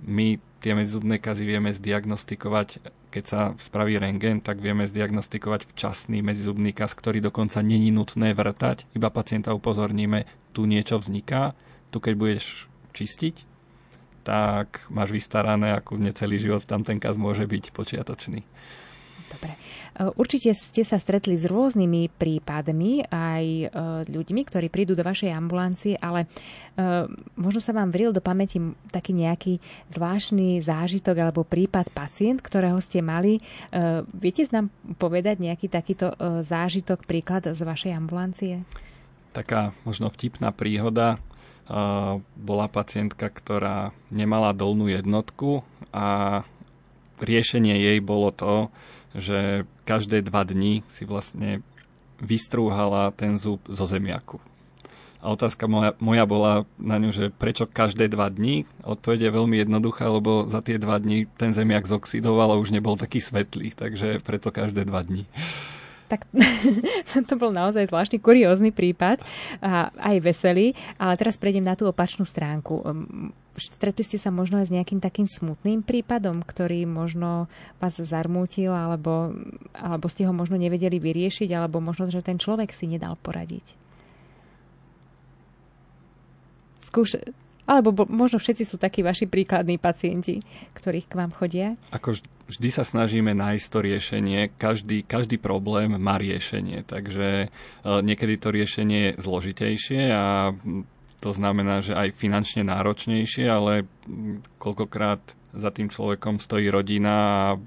[0.00, 2.68] My tie medzizubné kazy vieme zdiagnostikovať,
[3.12, 8.88] keď sa spraví rengén, tak vieme zdiagnostikovať včasný medzizubný kaz, ktorý dokonca není nutné vrtať,
[8.92, 11.52] iba pacienta upozorníme, tu niečo vzniká,
[11.92, 13.49] tu keď budeš čistiť,
[14.22, 18.44] tak máš vystarané a kľudne celý život tam ten kaz môže byť počiatočný.
[19.30, 19.54] Dobre.
[19.54, 23.66] E, určite ste sa stretli s rôznymi prípadmi, aj e,
[24.10, 27.06] ľuďmi, ktorí prídu do vašej ambulancie, ale e,
[27.38, 28.58] možno sa vám vril do pamäti
[28.90, 29.62] taký nejaký
[29.94, 33.38] zvláštny zážitok alebo prípad pacient, ktorého ste mali.
[34.16, 36.10] Viete nám povedať nejaký takýto
[36.42, 38.66] zážitok, príklad z vašej ambulancie?
[39.30, 41.22] Taká možno vtipná príhoda
[42.34, 45.62] bola pacientka, ktorá nemala dolnú jednotku
[45.94, 46.42] a
[47.22, 48.74] riešenie jej bolo to,
[49.14, 51.62] že každé dva dni si vlastne
[52.18, 54.42] vystrúhala ten zub zo zemiaku.
[55.20, 58.64] A otázka moja, moja bola na ňu, že prečo každé dva dni?
[58.82, 62.96] Odpoveď je veľmi jednoduchá, lebo za tie dva dni ten zemiak zoxidoval a už nebol
[62.96, 65.28] taký svetlý, takže preto každé dva dni
[66.10, 66.26] tak
[67.30, 69.22] to bol naozaj zvláštny kuriózny prípad
[69.62, 72.82] a aj veselý, ale teraz prejdem na tú opačnú stránku.
[72.82, 77.46] Hm, stretli ste sa možno aj s nejakým takým smutným prípadom, ktorý možno
[77.78, 79.36] vás zarmútil, alebo,
[79.76, 83.78] alebo ste ho možno nevedeli vyriešiť, alebo možno, že ten človek si nedal poradiť?
[86.90, 87.22] Skúš,
[87.70, 90.42] alebo bo, možno všetci sú takí vaši príkladní pacienti,
[90.74, 91.78] ktorých k vám chodia?
[91.94, 92.18] Ako
[92.50, 94.40] vždy sa snažíme nájsť to riešenie.
[94.58, 97.48] Každý, každý problém má riešenie, takže e,
[97.86, 100.50] niekedy to riešenie je zložitejšie a
[101.22, 103.86] to znamená, že aj finančne náročnejšie, ale
[104.58, 105.20] koľkokrát
[105.54, 107.58] za tým človekom stojí rodina a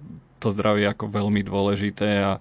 [0.43, 2.31] to zdravie je ako veľmi dôležité a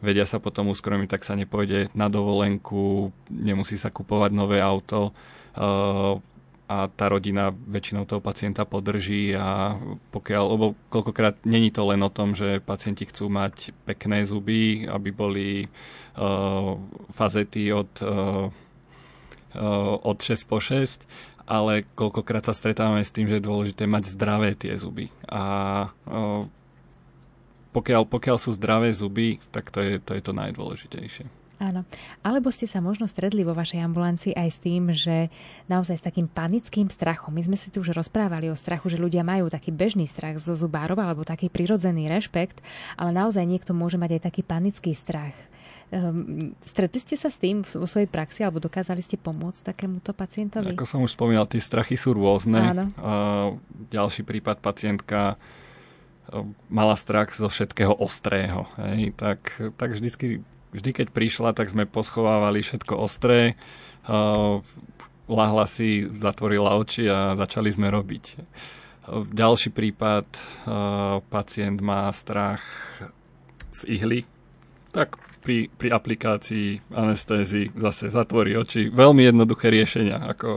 [0.00, 5.12] vedia sa potom uskromiť, tak sa nepôjde na dovolenku, nemusí sa kupovať nové auto.
[5.52, 6.32] E,
[6.64, 9.76] a tá rodina väčšinou toho pacienta podrží a
[10.16, 15.10] pokiaľ, lebo koľkokrát není to len o tom, že pacienti chcú mať pekné zuby, aby
[15.12, 16.80] boli uh,
[17.12, 21.04] fazety od, uh, uh, od 6 po 6,
[21.44, 25.12] ale koľkokrát sa stretávame s tým, že je dôležité mať zdravé tie zuby.
[25.28, 25.42] A
[26.08, 26.48] uh,
[27.76, 31.43] pokiaľ, pokiaľ sú zdravé zuby, tak to je to, je to najdôležitejšie.
[31.62, 31.86] Áno.
[32.26, 35.30] Alebo ste sa možno stredli vo vašej ambulancii aj s tým, že
[35.70, 37.30] naozaj s takým panickým strachom.
[37.30, 40.58] My sme si tu už rozprávali o strachu, že ľudia majú taký bežný strach zo
[40.58, 42.58] zubárov alebo taký prirodzený rešpekt,
[42.98, 45.34] ale naozaj niekto môže mať aj taký panický strach.
[45.94, 50.74] Um, stretli ste sa s tým vo svojej praxi alebo dokázali ste pomôcť takémuto pacientovi?
[50.74, 52.74] Ako som už spomínal, tie strachy sú rôzne.
[52.74, 52.84] Áno.
[52.98, 53.48] Uh,
[53.94, 55.38] ďalší prípad pacientka
[56.72, 58.66] mala strach zo všetkého ostrého.
[58.80, 59.44] Hej, tak,
[59.76, 60.40] tak vždycky
[60.74, 63.54] vždy, keď prišla, tak sme poschovávali všetko ostré.
[65.24, 68.24] Lahla si, zatvorila oči a začali sme robiť.
[69.32, 70.26] Ďalší prípad,
[71.32, 72.60] pacient má strach
[73.72, 74.28] z ihly,
[74.92, 78.88] tak pri, pri aplikácii anestézy zase zatvorí oči.
[78.88, 80.48] Veľmi jednoduché riešenia, ako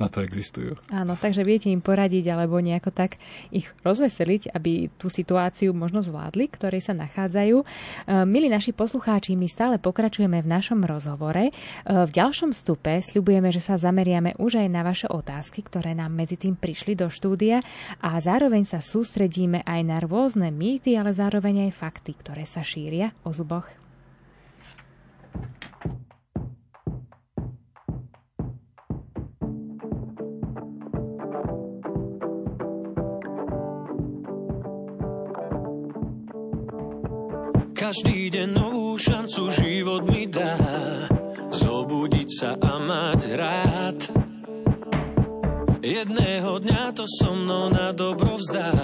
[0.00, 0.80] na to existujú.
[0.88, 3.20] Áno, takže viete im poradiť alebo nejako tak
[3.52, 7.56] ich rozveseliť, aby tú situáciu možno zvládli, ktorej sa nachádzajú.
[7.60, 7.64] E,
[8.24, 11.48] milí naši poslucháči, my stále pokračujeme v našom rozhovore.
[11.48, 11.52] E,
[11.84, 16.40] v ďalšom stupe sľubujeme, že sa zameriame už aj na vaše otázky, ktoré nám medzi
[16.40, 17.60] tým prišli do štúdia
[18.00, 23.12] a zároveň sa sústredíme aj na rôzne mýty, ale zároveň aj fakty, ktoré sa šíria
[23.22, 23.79] o zuboch.
[37.80, 40.52] Každý deň novú šancu život mi dá.
[41.48, 43.98] Zobudiť sa a mať rád.
[45.80, 48.76] Jedného dňa to so mnou na dobro vzdá.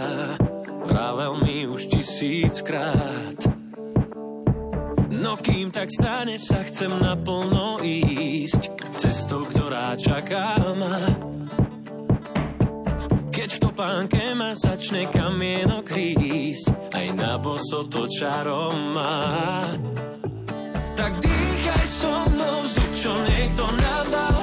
[0.88, 3.36] Vravel mi už tisíckrát.
[5.12, 10.96] No kým tak stane sa chcem naplno ísť Cestou, ktorá čaká ma.
[13.28, 19.68] Keď v topánke ma začne kamienok rísť, aj na boso to čarom má.
[20.96, 24.38] Tak dýchaj so mnou vzduch, čo niekto nadal,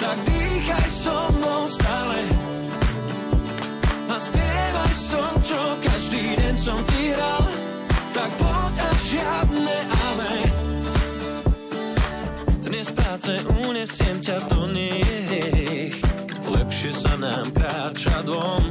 [0.00, 2.20] tak dýchaj so mnou stále.
[4.08, 7.44] A spievaj som, čo každý deň som ti hral,
[8.16, 9.78] tak poď a žiadne
[10.08, 10.34] ale.
[12.64, 13.32] Dnes práce
[13.68, 15.96] unesiem ťa, to nie je hriech
[16.52, 18.64] lepšie sa nám kráča dvom.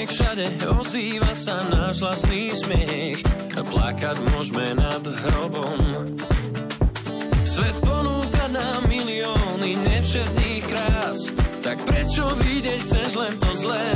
[0.00, 3.20] Nech všade ozýva sa náš vlastný smiech
[3.52, 5.76] a plakať môžeme nad hrobom.
[7.44, 13.88] Svet ponúka nám milióny nevšetných krás, tak prečo vidieť chceš len to zlé?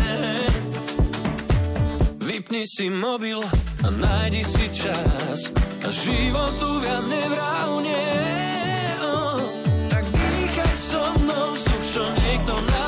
[2.20, 3.40] Vypni si mobil
[3.80, 8.00] a nájdi si čas a životu viac nevrávne.
[9.08, 9.40] Oh,
[9.88, 12.83] tak dýchaj so mnou vzduch, čo niekto nám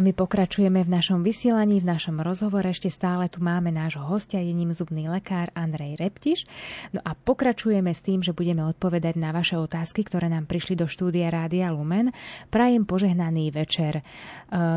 [0.00, 2.64] a my pokračujeme v našom vysielaní, v našom rozhovore.
[2.72, 6.48] Ešte stále tu máme nášho hostia, je ním zubný lekár Andrej Reptiš.
[6.96, 10.88] No a pokračujeme s tým, že budeme odpovedať na vaše otázky, ktoré nám prišli do
[10.88, 12.16] štúdia Rádia Lumen.
[12.48, 14.00] Prajem požehnaný večer.
[14.00, 14.02] E,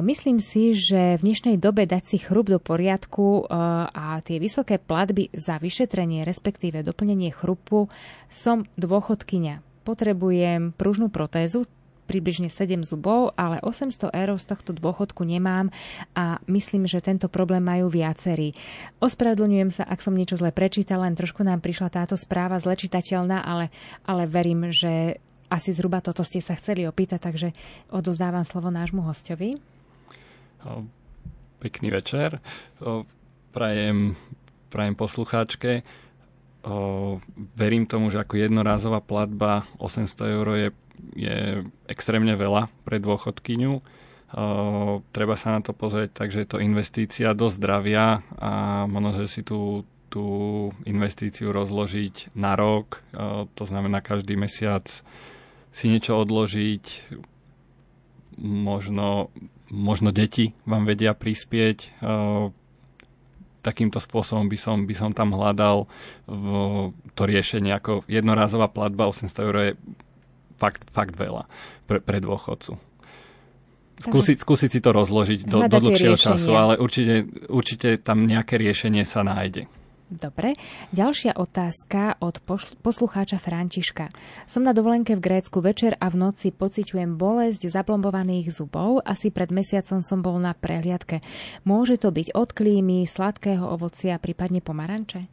[0.04, 3.56] Myslím si, že v dnešnej dobe dať si chrup do poriadku e,
[3.96, 7.88] a tie vysoké platby za vyšetrenie, respektíve doplnenie chrupu,
[8.28, 9.88] som dôchodkyňa.
[9.88, 11.64] Potrebujem pružnú protézu,
[12.06, 15.72] približne 7 zubov, ale 800 eur z tohto dôchodku nemám
[16.14, 18.54] a myslím, že tento problém majú viacerí.
[18.99, 23.43] Ospravedlňujem sa, ak som niečo zle prečítala, len trošku nám prišla táto správa zle čitateľná,
[23.43, 23.72] ale,
[24.08, 25.20] ale verím, že
[25.51, 27.54] asi zhruba toto ste sa chceli opýtať, takže
[27.93, 29.62] odozdávam slovo nášmu hostovi.
[31.60, 32.41] Pekný večer.
[33.54, 34.18] Prajem,
[34.74, 35.86] prajem poslucháčke.
[37.54, 40.68] Verím tomu, že ako jednorázová platba 800 eur je,
[41.14, 43.74] je extrémne veľa pre dôchodkyňu.
[43.74, 43.82] O,
[45.14, 49.41] Treba sa na to pozrieť, takže je to investícia do zdravia a možno, že si
[49.46, 50.26] tú, tú
[50.89, 53.06] investíciu rozložiť na rok.
[53.14, 54.89] O, To znamená každý mesiac
[55.74, 57.14] si niečo odložiť,
[58.41, 59.30] možno,
[59.70, 61.78] možno deti vám vedia prispieť.
[62.02, 62.54] O,
[63.64, 65.88] Takýmto spôsobom by som, by som tam hľadal
[66.28, 69.72] v- to riešenie ako jednorázová platba 800 eur je
[70.58, 71.49] fakt, fakt veľa
[71.86, 72.78] pre, pre dôchodcu.
[74.04, 76.36] Skúsiť, skúsiť si to rozložiť do, do dlhšieho riešenia.
[76.36, 79.70] času, ale určite, určite tam nejaké riešenie sa nájde.
[80.14, 80.54] Dobre.
[80.93, 82.38] Ďalšia otázka od
[82.86, 84.14] poslucháča Františka.
[84.45, 89.01] Som na dovolenke v Grécku večer a v noci pociťujem bolesť zaplombovaných zubov.
[89.01, 91.26] Asi pred mesiacom som bol na prehliadke.
[91.66, 95.26] Môže to byť od klímy, sladkého ovocia, prípadne pomaranče?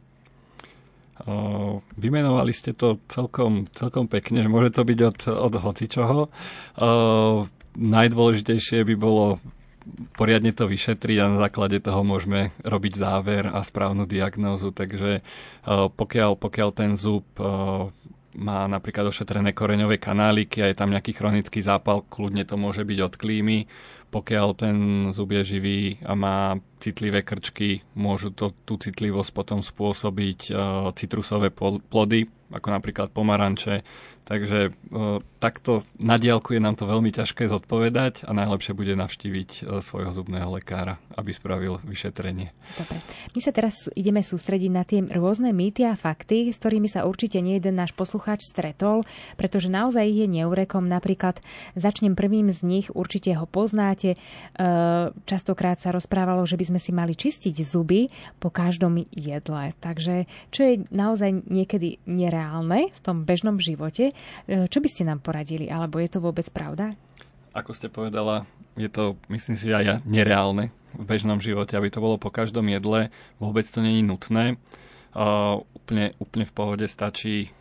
[1.97, 6.17] Vymenovali ste to celkom, celkom pekne, môže to byť od, od hocičoho.
[7.77, 9.37] Najdôležitejšie by bolo
[10.13, 14.69] poriadne to vyšetriť a na základe toho môžeme robiť záver a správnu diagnózu.
[14.69, 15.25] Takže
[15.97, 17.25] pokiaľ, pokiaľ ten zub
[18.31, 22.99] má napríklad ošetrené koreňové kanáliky a je tam nejaký chronický zápal, kľudne to môže byť
[23.03, 23.67] od klímy.
[24.11, 24.77] pokiaľ ten
[25.15, 31.53] zub je živý a má citlivé krčky, môžu to, tú citlivosť potom spôsobiť uh, citrusové
[31.53, 33.85] plody, ako napríklad pomaranče,
[34.21, 34.71] Takže e,
[35.41, 40.13] takto na diálku je nám to veľmi ťažké zodpovedať a najlepšie bude navštíviť e, svojho
[40.13, 42.53] zubného lekára, aby spravil vyšetrenie.
[42.77, 43.01] Dobre.
[43.33, 47.41] My sa teraz ideme sústrediť na tie rôzne mýty a fakty, s ktorými sa určite
[47.41, 49.09] nie jeden náš poslucháč stretol,
[49.41, 50.85] pretože naozaj je neurekom.
[50.85, 51.41] Napríklad
[51.73, 54.15] začnem prvým z nich, určite ho poznáte.
[54.15, 54.17] E,
[55.25, 58.07] častokrát sa rozprávalo, že by sme si mali čistiť zuby
[58.39, 59.75] po každom jedle.
[59.83, 64.15] Takže čo je naozaj niekedy nereálne v tom bežnom živote,
[64.51, 65.71] E, čo by ste nám poradili?
[65.71, 66.95] Alebo je to vôbec pravda?
[67.51, 68.47] Ako ste povedala,
[68.79, 72.67] je to, myslím si, aj ja, nereálne v bežnom živote, aby to bolo po každom
[72.71, 73.11] jedle.
[73.39, 74.55] Vôbec to není nutné.
[75.11, 77.51] Uh, úplne, úplne v pohode stačí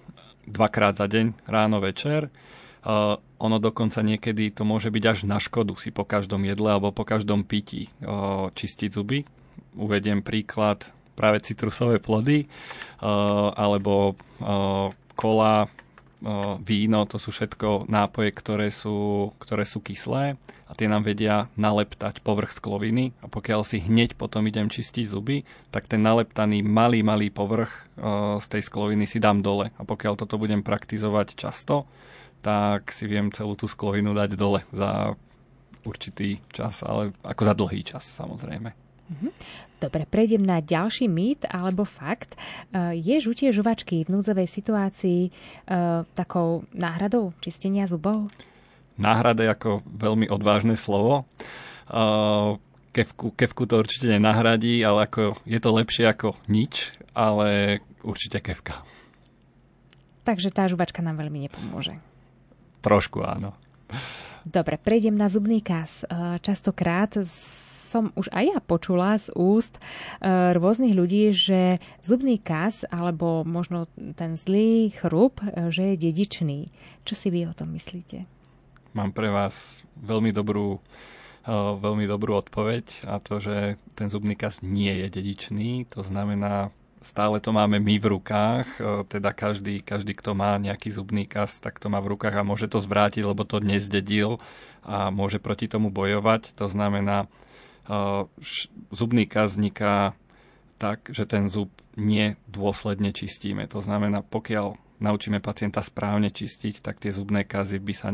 [0.47, 2.31] dvakrát za deň, ráno, večer.
[2.81, 6.97] Uh, ono dokonca niekedy to môže byť až na škodu si po každom jedle alebo
[6.97, 9.29] po každom pití uh, čistiť zuby.
[9.77, 14.17] Uvediem príklad práve citrusové plody uh, alebo
[15.13, 15.69] kola,
[16.65, 22.25] víno, to sú všetko nápoje, ktoré sú, ktoré sú kyslé a tie nám vedia naleptať
[22.25, 27.29] povrch skloviny a pokiaľ si hneď potom idem čistiť zuby, tak ten naleptaný malý, malý
[27.29, 27.73] povrch
[28.41, 31.85] z tej skloviny si dám dole a pokiaľ toto budem praktizovať často,
[32.41, 35.15] tak si viem celú tú sklovinu dať dole za
[35.85, 38.71] určitý čas, ale ako za dlhý čas samozrejme.
[39.11, 39.29] Mhm.
[39.81, 42.37] Dobre, prejdem na ďalší mýt alebo fakt.
[42.37, 45.31] E, je žutie žuvačky v núdzovej situácii e,
[46.13, 48.29] takou náhradou čistenia zubov?
[49.01, 51.25] Náhrada je ako veľmi odvážne slovo.
[51.89, 52.01] E,
[52.93, 58.85] kevku, kevku to určite nenahradí, ale ako, je to lepšie ako nič, ale určite kevka.
[60.29, 61.97] Takže tá žuvačka nám veľmi nepomôže.
[62.81, 63.53] Trošku áno.
[64.45, 66.05] Dobre, prejdem na zubný kas.
[66.41, 67.17] Častokrát
[67.91, 69.77] som už aj ja počula z úst
[70.25, 76.73] rôznych ľudí, že zubný kas alebo možno ten zlý chrup, že je dedičný.
[77.05, 78.25] Čo si vy o tom myslíte?
[78.97, 80.81] Mám pre vás veľmi dobrú
[81.51, 86.69] veľmi dobrú odpoveď a to, že ten zubný kas nie je dedičný, to znamená,
[87.01, 88.69] stále to máme my v rukách,
[89.09, 92.69] teda každý, každý, kto má nejaký zubný kas, tak to má v rukách a môže
[92.69, 94.39] to zvrátiť, lebo to nezdedil
[94.85, 96.53] a môže proti tomu bojovať.
[96.61, 97.29] To znamená,
[98.93, 100.13] zubný kaz vzniká
[100.81, 103.69] tak, že ten zub nedôsledne čistíme.
[103.69, 108.13] To znamená, pokiaľ naučíme pacienta správne čistiť, tak tie zubné kazy by sa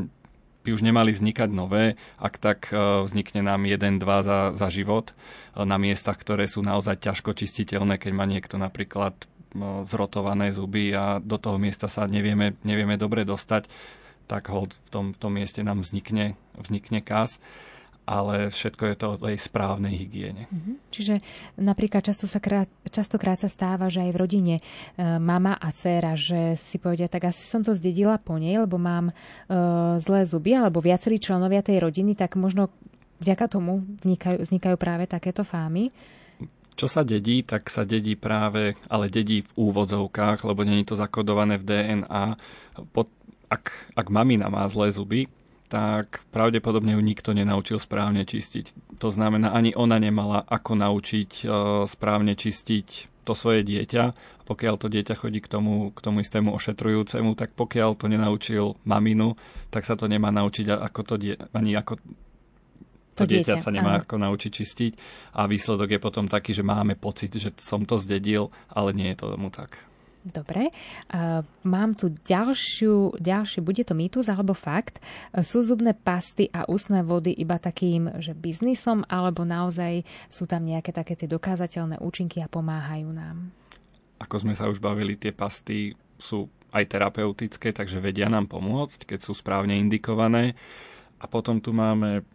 [0.66, 2.74] by už nemali vznikať nové, ak tak
[3.06, 5.14] vznikne nám 1-2 za, za život
[5.54, 9.14] na miestach, ktoré sú naozaj ťažko čistiteľné, keď má niekto napríklad
[9.86, 13.70] zrotované zuby a do toho miesta sa nevieme, nevieme dobre dostať,
[14.26, 17.38] tak hold v tom, v tom mieste nám vznikne, vznikne kaz
[18.06, 20.46] ale všetko je to o tej správnej hygiene.
[20.46, 20.74] Mm-hmm.
[20.94, 21.14] Čiže
[21.58, 24.62] napríklad často sa krát, častokrát sa stáva, že aj v rodine e,
[25.18, 29.10] mama a dcéra, že si povedia, tak asi som to zdedila po nej, lebo mám
[29.10, 29.12] e,
[29.98, 32.70] zlé zuby, alebo viacerí členovia tej rodiny, tak možno
[33.18, 35.90] vďaka tomu vznikajú, vznikajú práve takéto fámy.
[36.76, 41.56] Čo sa dedí, tak sa dedí práve, ale dedí v úvodzovkách, lebo není to zakodované
[41.58, 42.36] v DNA.
[42.92, 43.08] Pod,
[43.48, 45.26] ak, ak mamina má zlé zuby,
[45.66, 48.98] tak pravdepodobne ju nikto nenaučil správne čistiť.
[49.02, 51.44] To znamená, ani ona nemala ako naučiť e,
[51.84, 52.88] správne čistiť
[53.26, 54.02] to svoje dieťa.
[54.14, 58.78] A pokiaľ to dieťa chodí k tomu, k tomu istému ošetrujúcemu, tak pokiaľ to nenaučil
[58.86, 59.34] maminu,
[59.74, 61.98] tak sa to nemá naučiť ako to die- ani ako
[63.16, 64.00] to, to dieťa, dieťa sa nemá aha.
[64.06, 64.92] ako naučiť čistiť
[65.34, 69.18] a výsledok je potom taký, že máme pocit, že som to zdedil, ale nie je
[69.18, 69.80] to tomu tak.
[70.26, 70.74] Dobre.
[71.06, 74.98] Uh, mám tu ďalšiu, ďalší, bude to mýtus alebo fakt.
[75.30, 80.66] Uh, sú zubné pasty a ústne vody iba takým, že biznisom, alebo naozaj sú tam
[80.66, 83.54] nejaké také tie dokázateľné účinky a pomáhajú nám?
[84.18, 89.18] Ako sme sa už bavili, tie pasty sú aj terapeutické, takže vedia nám pomôcť, keď
[89.22, 90.58] sú správne indikované.
[91.22, 92.26] A potom tu máme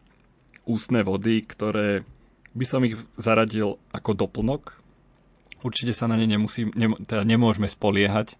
[0.63, 2.07] ústne vody, ktoré
[2.55, 4.80] by som ich zaradil ako doplnok
[5.61, 8.35] určite sa na ne nemusí, ne, teda nemôžeme spoliehať,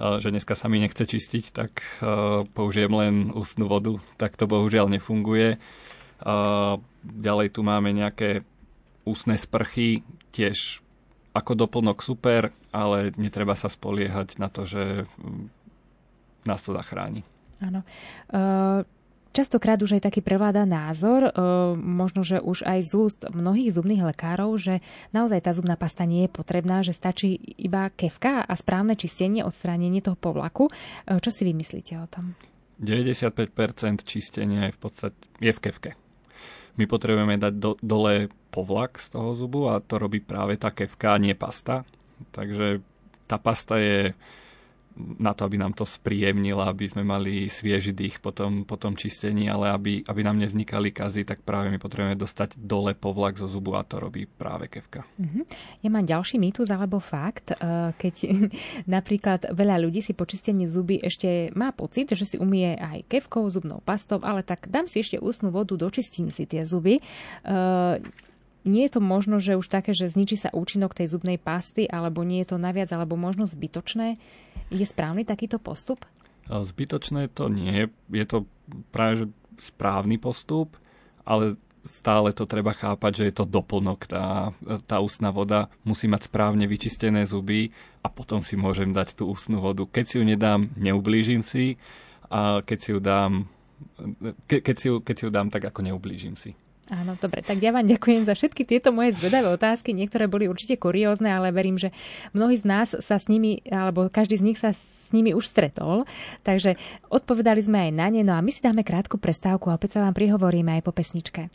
[0.00, 1.84] že dneska sa mi nechce čistiť, tak
[2.56, 4.00] použijem len ústnu vodu.
[4.16, 5.60] Tak to bohužiaľ nefunguje.
[7.04, 8.40] Ďalej tu máme nejaké
[9.04, 10.00] ústne sprchy,
[10.32, 10.80] tiež
[11.36, 15.04] ako doplnok super, ale netreba sa spoliehať na to, že
[16.48, 17.22] nás to zachráni.
[17.60, 17.84] Áno.
[18.32, 18.80] Uh
[19.30, 21.32] Častokrát už aj taký prevláda názor, e,
[21.78, 24.82] možno, že už aj z úst mnohých zubných lekárov, že
[25.14, 30.02] naozaj tá zubná pasta nie je potrebná, že stačí iba kevka a správne čistenie, odstránenie
[30.02, 30.66] toho povlaku.
[31.06, 32.34] E, čo si vymyslíte o tom?
[32.82, 35.90] 95% čistenia je v podstate je v kevke.
[36.74, 41.20] My potrebujeme dať do, dole povlak z toho zubu a to robí práve tá kevka,
[41.22, 41.86] nie pasta.
[42.34, 42.82] Takže
[43.30, 44.10] tá pasta je
[44.96, 48.98] na to, aby nám to spríjemnila, aby sme mali svieži dých po tom, po tom
[48.98, 53.46] čistení, ale aby, aby nám nevznikali kazy, tak práve my potrebujeme dostať dole povlak zo
[53.46, 55.06] zubu a to robí práve kevka.
[55.16, 55.46] Uh-huh.
[55.80, 58.14] Ja mám ďalší mýtus alebo fakt, eh, keď
[58.96, 63.46] napríklad veľa ľudí si po čistení zuby ešte má pocit, že si umie aj kevkou,
[63.48, 67.00] zubnou pastou, ale tak dám si ešte ústnu vodu, dočistím si tie zuby.
[68.64, 72.20] Nie je to možno, že už také, že zničí sa účinok tej zubnej pasty, alebo
[72.20, 74.20] nie je to naviac, alebo možno zbytočné.
[74.68, 76.04] Je správny takýto postup?
[76.50, 77.88] Zbytočné to nie.
[78.12, 78.44] Je to
[78.92, 79.26] práve že
[79.60, 80.76] správny postup,
[81.24, 84.08] ale stále to treba chápať, že je to doplnok.
[84.08, 84.52] Tá,
[84.84, 87.72] tá ústna voda musí mať správne vyčistené zuby
[88.04, 89.88] a potom si môžem dať tú ústnu vodu.
[89.88, 91.80] Keď si ju nedám, neublížim si
[92.28, 93.48] a keď si ju dám,
[94.44, 96.52] ke, keď, si ju, keď si ju dám, tak ako neublížim si.
[96.90, 99.94] Áno, dobre, tak ja vám ďakujem za všetky tieto moje zvedavé otázky.
[99.94, 101.94] Niektoré boli určite kuriózne, ale verím, že
[102.34, 106.02] mnohí z nás sa s nimi, alebo každý z nich sa s nimi už stretol.
[106.42, 106.74] Takže
[107.06, 110.02] odpovedali sme aj na ne, no a my si dáme krátku prestávku a opäť sa
[110.02, 111.46] vám prihovoríme aj po pesničke.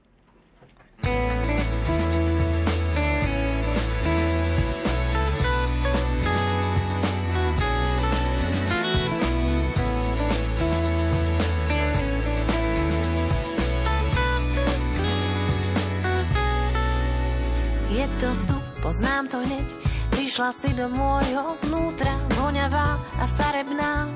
[18.21, 19.67] To tu, poznám to hneď.
[20.13, 24.07] Prišla si do môjho vnútra, voňavá a farebná.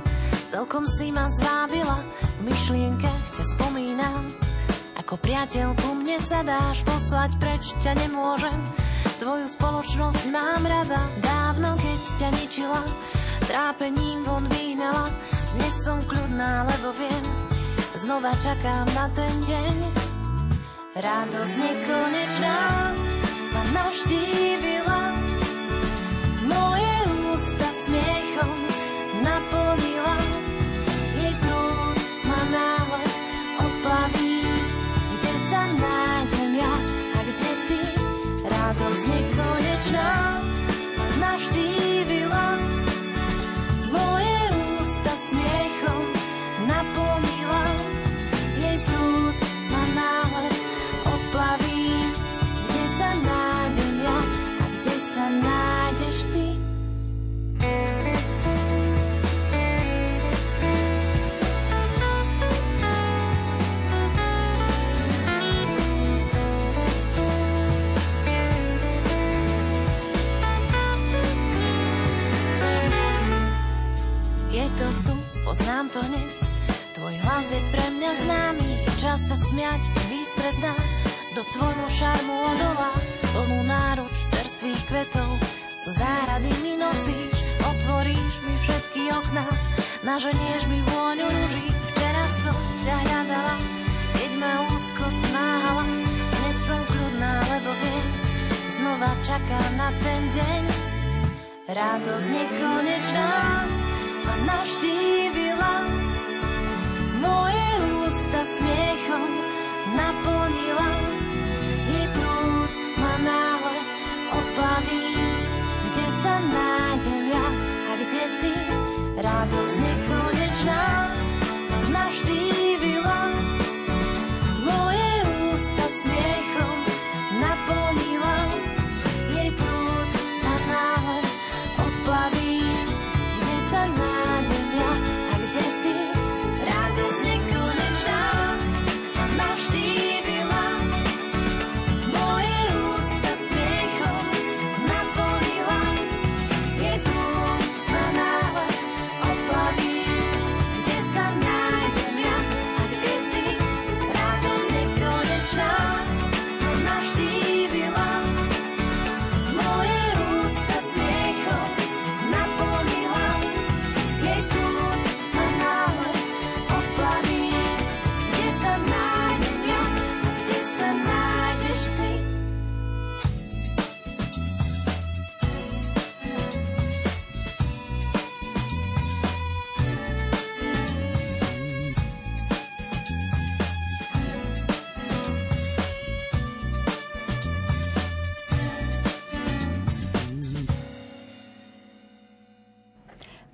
[0.49, 2.01] Celkom si ma zvábila,
[2.39, 4.23] v myšlienkach ťa spomínam.
[4.97, 8.57] Ako priateľku mne sa dáš poslať preč, ťa nemôžem.
[9.19, 12.81] Tvoju spoločnosť mám rada, dávno keď ťa ničila.
[13.49, 15.09] Trápením von vyhnala,
[15.57, 17.25] dnes som kľudná, lebo viem,
[17.97, 19.75] znova čakám na ten deň.
[20.99, 22.57] Radosť nekonečná,
[23.73, 25.01] navštívila.
[26.49, 26.95] Moje
[27.33, 27.68] ústa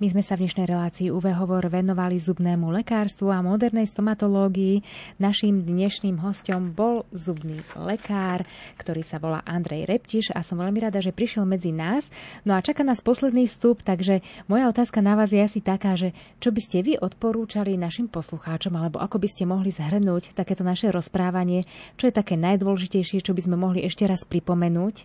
[0.06, 4.86] My sme sa v dnešnej relácii UV Hovor venovali zubnému lekárstvu a modernej stomatológii.
[5.18, 8.46] Naším dnešným hostom bol zubný lekár,
[8.78, 12.06] ktorý sa volá Andrej Reptiš a som veľmi rada, že prišiel medzi nás.
[12.46, 16.14] No a čaká nás posledný vstup, takže moja otázka na vás je asi taká, že
[16.38, 20.94] čo by ste vy odporúčali našim poslucháčom, alebo ako by ste mohli zhrnúť takéto naše
[20.94, 21.66] rozprávanie,
[21.98, 25.02] čo je také najdôležitejšie, čo by sme mohli ešte raz pripomenúť?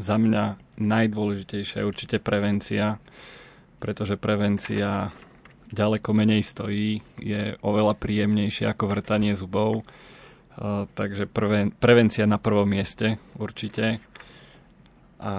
[0.00, 2.96] Za mňa najdôležitejšia je určite prevencia
[3.84, 5.12] pretože prevencia
[5.68, 9.84] ďaleko menej stojí, je oveľa príjemnejšia ako vrtanie zubov.
[10.56, 14.00] Uh, takže prven, prevencia na prvom mieste určite.
[15.20, 15.34] A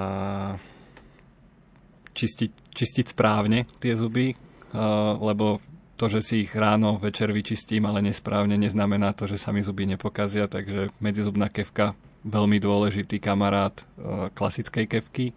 [2.13, 5.57] čistiť, čistiť správne tie zuby, uh, lebo
[5.97, 9.89] to, že si ich ráno, večer vyčistím, ale nesprávne, neznamená to, že sa mi zuby
[9.89, 15.33] nepokazia, takže medzizubná kevka veľmi dôležitý kamarát uh, klasickej kevky,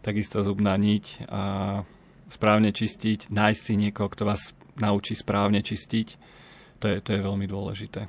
[0.00, 1.42] takisto zubná niť a
[2.28, 6.08] správne čistiť, nájsť si niekoho, kto vás naučí správne čistiť,
[6.78, 8.06] to je, to je veľmi dôležité.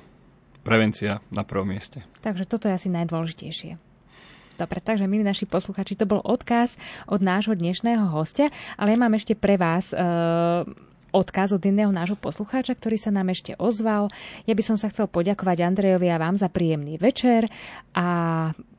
[0.60, 2.04] Prevencia na prvom mieste.
[2.20, 3.80] Takže toto je asi najdôležitejšie.
[4.60, 6.76] Dobre, takže milí naši posluchači, to bol odkaz
[7.08, 9.96] od nášho dnešného hostia, ale ja mám ešte pre vás e,
[11.10, 14.10] odkaz od iného nášho poslucháča, ktorý sa nám ešte ozval.
[14.46, 17.50] Ja by som sa chcel poďakovať Andrejovi a vám za príjemný večer
[17.94, 18.06] a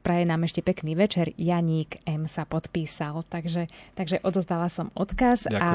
[0.01, 1.29] praje nám ešte pekný večer.
[1.37, 5.61] Janík M sa podpísal, takže, takže odozdala som odkaz Ďakujem.
[5.61, 5.67] a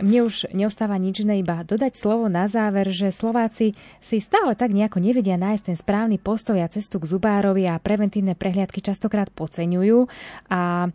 [0.00, 4.72] mne už neostáva nič iné iba dodať slovo na záver, že Slováci si stále tak
[4.72, 10.08] nejako nevedia nájsť ten správny postoj a cestu k zubárovi a preventívne prehliadky častokrát podceňujú
[10.48, 10.88] a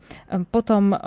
[0.50, 0.98] potom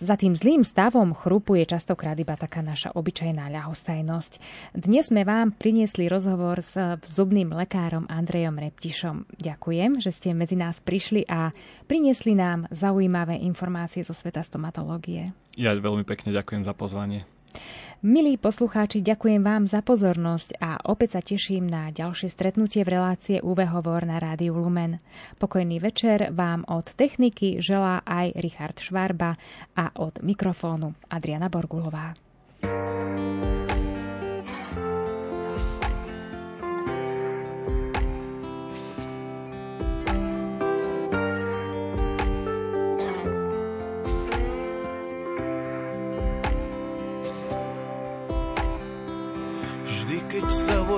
[0.00, 4.32] za tým zlým stavom chrupu je častokrát iba taká naša obyčajná ľahostajnosť.
[4.76, 9.28] Dnes sme vám priniesli rozhovor s zubným lekárom Andrejom Reptišom.
[9.36, 11.52] Ďakujem, že ste medzi nás prišli a
[11.86, 15.32] priniesli nám zaujímavé informácie zo sveta stomatológie.
[15.56, 17.35] Ja veľmi pekne ďakujem za pozvanie.
[18.06, 23.36] Milí poslucháči, ďakujem vám za pozornosť a opäť sa teším na ďalšie stretnutie v relácie
[23.42, 25.02] UV Hovor na Rádiu Lumen.
[25.40, 29.34] Pokojný večer vám od techniky želá aj Richard Švarba
[29.74, 32.14] a od mikrofónu Adriana Borgulová.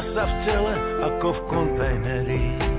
[0.00, 0.74] sa v tele
[1.04, 2.69] ako v kontajneri.